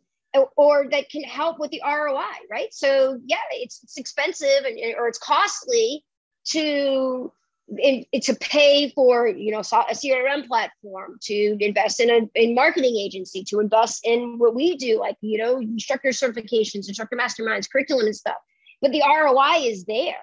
or 0.58 0.88
that 0.92 1.10
can 1.10 1.24
help 1.24 1.60
with 1.60 1.72
the 1.72 1.82
ROI, 1.86 2.48
right? 2.50 2.74
So 2.74 3.20
yeah, 3.26 3.38
it's, 3.52 3.82
it's 3.84 3.98
expensive 3.98 4.66
and 4.66 4.78
or 4.98 5.08
it's 5.08 5.18
costly 5.18 6.04
to 6.48 7.32
in, 7.80 8.06
to 8.22 8.36
pay 8.36 8.90
for 8.92 9.28
you 9.28 9.52
know 9.52 9.60
a 9.60 9.62
crm 9.62 10.48
platform 10.48 11.18
to 11.22 11.58
invest 11.60 12.00
in 12.00 12.10
a, 12.12 12.30
a 12.36 12.54
marketing 12.54 12.96
agency 12.96 13.44
to 13.44 13.60
invest 13.60 14.02
in 14.06 14.38
what 14.38 14.54
we 14.54 14.78
do 14.78 15.00
like 15.00 15.18
you 15.22 15.38
know 15.38 15.58
instructor 15.58 16.10
certifications 16.10 16.88
instructor 16.88 17.16
masterminds 17.16 17.70
curriculum 17.70 18.06
and 18.06 18.16
stuff. 18.16 18.38
But 18.82 18.92
the 18.92 19.02
roi 19.02 19.68
is 19.68 19.86
there. 19.86 20.18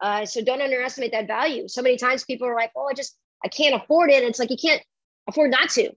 Uh, 0.00 0.24
so 0.24 0.42
don't 0.42 0.62
underestimate 0.62 1.12
that 1.12 1.26
value. 1.26 1.68
So 1.68 1.82
many 1.82 1.96
times 1.96 2.24
people 2.24 2.48
are 2.48 2.56
like 2.56 2.72
oh 2.76 2.88
i 2.90 2.94
just 2.94 3.16
i 3.44 3.48
can't 3.48 3.80
afford 3.80 4.10
it. 4.10 4.24
It's 4.24 4.38
like 4.38 4.50
you 4.50 4.56
can't 4.60 4.82
afford 5.28 5.50
not 5.50 5.70
to 5.70 5.90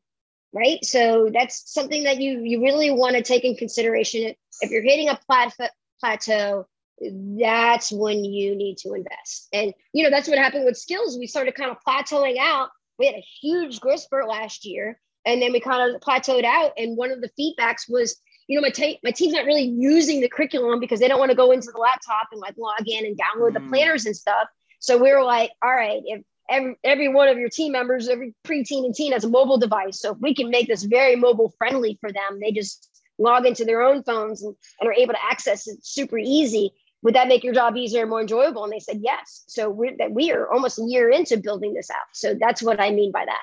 right? 0.54 0.84
So 0.84 1.30
that's 1.34 1.74
something 1.74 2.04
that 2.04 2.20
you 2.20 2.42
you 2.42 2.62
really 2.62 2.92
want 2.92 3.16
to 3.16 3.22
take 3.22 3.44
in 3.44 3.56
consideration 3.56 4.34
if 4.62 4.70
you're 4.70 4.84
hitting 4.84 5.10
a 5.10 5.20
plat- 5.28 5.56
plateau 6.00 6.68
that's 7.02 7.92
when 7.92 8.24
you 8.24 8.56
need 8.56 8.78
to 8.80 8.94
invest. 8.94 9.48
And 9.54 9.74
you 9.94 10.04
know, 10.04 10.10
that's 10.10 10.28
what 10.28 10.38
happened 10.38 10.66
with 10.66 10.76
SKILLZ. 10.76 11.18
We 11.20 11.28
started 11.28 11.56
kind 11.56 11.72
of 11.72 11.78
plateauing 11.88 12.38
out. 12.40 12.70
We 13.00 13.08
had 13.08 13.16
a 13.16 13.26
huge 13.42 13.80
growth 13.80 14.02
spurt 14.02 14.28
last 14.28 14.66
year, 14.66 15.00
and 15.26 15.42
then 15.42 15.52
we 15.52 15.60
kind 15.60 15.96
of 15.96 16.02
plateaued 16.02 16.46
out. 16.46 16.74
And 16.78 16.98
one 16.98 17.12
of 17.12 17.22
the 17.22 17.30
feedbacks 17.40 17.90
was, 17.90 18.18
you 18.48 18.56
know, 18.56 18.62
my, 18.62 18.70
te- 18.70 19.00
my 19.04 19.12
team's 19.12 19.34
not 19.34 19.46
really 19.46 19.64
using 19.64 20.22
the 20.22 20.30
curriculum 20.30 20.80
because 20.80 21.00
they 21.00 21.08
don't 21.08 21.20
want 21.20 21.32
to 21.32 21.38
go 21.38 21.52
into 21.52 21.72
the 21.72 21.80
laptop 21.80 22.28
and 22.32 22.42
like 22.42 22.56
log 22.58 22.88
in 22.88 23.06
and 23.06 23.18
download 23.18 23.52
mm. 23.52 23.54
the 23.56 23.70
planners 23.70 24.06
and 24.06 24.16
stuff. 24.16 24.48
So 24.80 24.98
we 24.98 25.12
were 25.12 25.24
like, 25.24 25.52
all 25.64 25.74
right, 25.74 26.02
if 26.06 26.22
every, 26.50 26.76
every 26.84 27.08
one 27.08 27.28
of 27.28 27.38
your 27.38 27.50
team 27.50 27.72
members, 27.72 28.08
every 28.10 28.36
pre-teen 28.44 28.86
and 28.86 28.94
teen 28.94 29.14
has 29.14 29.24
a 29.24 29.30
mobile 29.30 29.58
device. 29.58 30.00
So 30.00 30.12
if 30.12 30.20
we 30.20 30.36
can 30.36 30.50
make 30.50 30.68
this 30.68 30.84
very 30.84 31.16
mobile 31.16 31.54
friendly 31.58 31.98
for 32.02 32.12
them, 32.12 32.40
they 32.40 32.52
just 32.52 32.90
log 33.18 33.46
into 33.46 33.66
their 33.66 33.82
own 33.82 34.04
phones 34.04 34.44
and, 34.44 34.56
and 34.80 34.90
are 34.90 34.94
able 34.94 35.14
to 35.14 35.26
access 35.26 35.68
it 35.68 35.86
super 35.86 36.18
easy 36.18 36.72
would 37.04 37.16
that 37.16 37.28
make 37.28 37.44
your 37.44 37.54
job 37.54 37.76
easier 37.78 38.02
and 38.02 38.10
more 38.10 38.22
enjoyable? 38.22 38.64
And 38.64 38.72
they 38.72 38.80
said 38.80 39.00
yes. 39.02 39.44
So 39.48 39.70
we're, 39.70 39.98
that 39.98 40.12
we 40.12 40.32
are 40.32 40.52
almost 40.52 40.80
a 40.80 40.86
year 40.86 41.10
into 41.10 41.38
building 41.38 41.74
this 41.74 41.90
out. 41.90 42.08
So 42.14 42.36
that's 42.40 42.62
what 42.62 42.80
I 42.80 42.92
mean 42.92 43.12
by 43.12 43.26
that. 43.26 43.42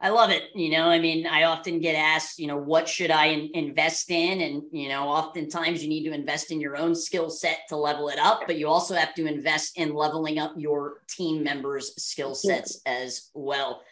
I 0.00 0.08
love 0.08 0.30
it. 0.30 0.42
You 0.56 0.72
know, 0.72 0.86
I 0.86 0.98
mean, 0.98 1.28
I 1.28 1.44
often 1.44 1.78
get 1.78 1.94
asked, 1.94 2.40
you 2.40 2.48
know, 2.48 2.56
what 2.56 2.88
should 2.88 3.12
I 3.12 3.26
in- 3.26 3.50
invest 3.54 4.10
in? 4.10 4.40
And, 4.40 4.62
you 4.72 4.88
know, 4.88 5.04
oftentimes 5.04 5.80
you 5.80 5.88
need 5.88 6.02
to 6.04 6.12
invest 6.12 6.50
in 6.50 6.60
your 6.60 6.76
own 6.76 6.96
skill 6.96 7.30
set 7.30 7.60
to 7.68 7.76
level 7.76 8.08
it 8.08 8.18
up, 8.18 8.42
but 8.48 8.58
you 8.58 8.66
also 8.66 8.96
have 8.96 9.14
to 9.14 9.26
invest 9.26 9.78
in 9.78 9.94
leveling 9.94 10.40
up 10.40 10.54
your 10.56 11.02
team 11.08 11.44
members' 11.44 11.94
skill 12.02 12.34
sets 12.34 12.80
as 12.84 13.30
well. 13.32 13.82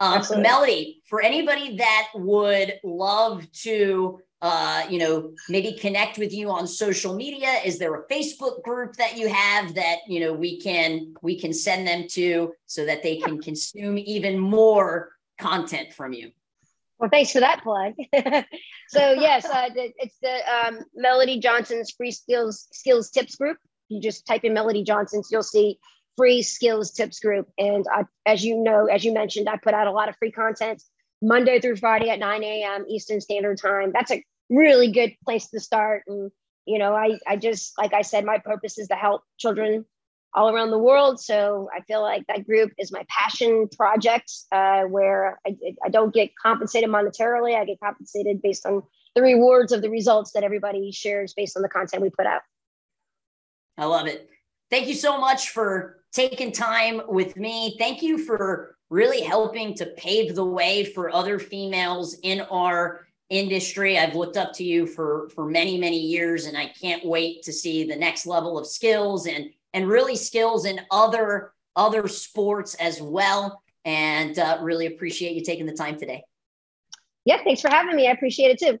Um, 0.00 0.22
Melody, 0.38 1.02
for 1.06 1.20
anybody 1.20 1.76
that 1.76 2.08
would 2.14 2.80
love 2.82 3.50
to 3.64 4.20
uh, 4.40 4.84
you 4.88 4.98
know, 4.98 5.32
maybe 5.48 5.72
connect 5.72 6.18
with 6.18 6.32
you 6.32 6.50
on 6.50 6.66
social 6.66 7.14
media? 7.14 7.60
Is 7.64 7.78
there 7.78 7.94
a 7.94 8.06
Facebook 8.06 8.62
group 8.62 8.94
that 8.96 9.16
you 9.16 9.28
have 9.28 9.74
that 9.74 9.98
you 10.06 10.20
know 10.20 10.32
we 10.32 10.60
can 10.60 11.14
we 11.22 11.38
can 11.38 11.52
send 11.52 11.86
them 11.86 12.06
to 12.10 12.52
so 12.66 12.84
that 12.86 13.02
they 13.02 13.16
can 13.18 13.40
consume 13.40 13.98
even 13.98 14.38
more 14.38 15.10
content 15.38 15.92
from 15.92 16.12
you? 16.12 16.30
Well, 16.98 17.10
thanks 17.10 17.32
for 17.32 17.40
that 17.40 17.62
plug. 17.62 17.94
so 18.88 19.12
yes, 19.12 19.44
uh, 19.44 19.68
it's 19.74 20.18
the 20.22 20.38
um, 20.48 20.80
Melody 20.94 21.40
Johnson's 21.40 21.90
Free 21.90 22.12
Skills 22.12 22.68
Skills 22.72 23.10
Tips 23.10 23.36
group. 23.36 23.58
You 23.88 24.00
just 24.00 24.26
type 24.26 24.44
in 24.44 24.54
Melody 24.54 24.84
Johnson's, 24.84 25.28
you'll 25.32 25.42
see 25.42 25.78
free 26.18 26.42
skills 26.42 26.90
tips 26.90 27.20
group. 27.20 27.48
And 27.56 27.86
I, 27.90 28.04
as 28.26 28.44
you 28.44 28.56
know, 28.56 28.86
as 28.86 29.04
you 29.04 29.14
mentioned, 29.14 29.48
I 29.48 29.56
put 29.56 29.72
out 29.72 29.86
a 29.86 29.92
lot 29.92 30.08
of 30.08 30.16
free 30.16 30.32
content 30.32 30.82
Monday 31.20 31.60
through 31.60 31.76
Friday 31.76 32.10
at 32.10 32.18
9 32.18 32.44
a.m. 32.44 32.84
Eastern 32.88 33.20
Standard 33.20 33.58
Time. 33.58 33.92
That's 33.92 34.10
a 34.10 34.24
really 34.50 34.90
good 34.90 35.14
place 35.24 35.48
to 35.50 35.60
start. 35.60 36.04
And, 36.06 36.30
you 36.64 36.78
know, 36.78 36.94
I, 36.94 37.18
I 37.26 37.36
just, 37.36 37.76
like 37.78 37.92
I 37.92 38.02
said, 38.02 38.24
my 38.24 38.38
purpose 38.38 38.78
is 38.78 38.88
to 38.88 38.94
help 38.94 39.22
children 39.38 39.84
all 40.34 40.50
around 40.50 40.70
the 40.70 40.78
world. 40.78 41.20
So 41.20 41.68
I 41.74 41.80
feel 41.82 42.02
like 42.02 42.26
that 42.26 42.46
group 42.46 42.72
is 42.78 42.92
my 42.92 43.04
passion 43.08 43.68
project 43.68 44.30
uh, 44.52 44.82
where 44.82 45.40
I, 45.46 45.56
I 45.84 45.88
don't 45.88 46.12
get 46.12 46.30
compensated 46.40 46.90
monetarily. 46.90 47.56
I 47.56 47.64
get 47.64 47.80
compensated 47.80 48.42
based 48.42 48.66
on 48.66 48.82
the 49.14 49.22
rewards 49.22 49.72
of 49.72 49.82
the 49.82 49.90
results 49.90 50.32
that 50.32 50.44
everybody 50.44 50.92
shares 50.92 51.34
based 51.34 51.56
on 51.56 51.62
the 51.62 51.68
content 51.68 52.02
we 52.02 52.10
put 52.10 52.26
out. 52.26 52.42
I 53.76 53.86
love 53.86 54.06
it. 54.06 54.28
Thank 54.70 54.88
you 54.88 54.94
so 54.94 55.18
much 55.18 55.50
for 55.50 55.97
taking 56.12 56.52
time 56.52 57.02
with 57.08 57.36
me. 57.36 57.76
Thank 57.78 58.02
you 58.02 58.18
for 58.18 58.76
really 58.90 59.20
helping 59.20 59.74
to 59.74 59.86
pave 59.96 60.34
the 60.34 60.44
way 60.44 60.84
for 60.84 61.14
other 61.14 61.38
females 61.38 62.16
in 62.22 62.40
our 62.42 63.06
industry. 63.30 63.98
I've 63.98 64.14
looked 64.14 64.36
up 64.36 64.52
to 64.54 64.64
you 64.64 64.86
for 64.86 65.28
for 65.34 65.48
many 65.48 65.78
many 65.78 65.98
years, 65.98 66.46
and 66.46 66.56
I 66.56 66.72
can't 66.80 67.04
wait 67.04 67.42
to 67.44 67.52
see 67.52 67.84
the 67.84 67.96
next 67.96 68.26
level 68.26 68.58
of 68.58 68.66
skills 68.66 69.26
and 69.26 69.50
and 69.74 69.86
really 69.86 70.16
skills 70.16 70.64
in 70.64 70.80
other 70.90 71.52
other 71.76 72.08
sports 72.08 72.74
as 72.74 73.00
well. 73.00 73.62
And 73.84 74.38
uh, 74.38 74.58
really 74.60 74.86
appreciate 74.86 75.34
you 75.34 75.42
taking 75.42 75.66
the 75.66 75.72
time 75.72 75.98
today. 75.98 76.24
Yeah, 77.24 77.42
thanks 77.44 77.60
for 77.60 77.68
having 77.68 77.96
me. 77.96 78.08
I 78.08 78.12
appreciate 78.12 78.50
it 78.50 78.58
too. 78.58 78.78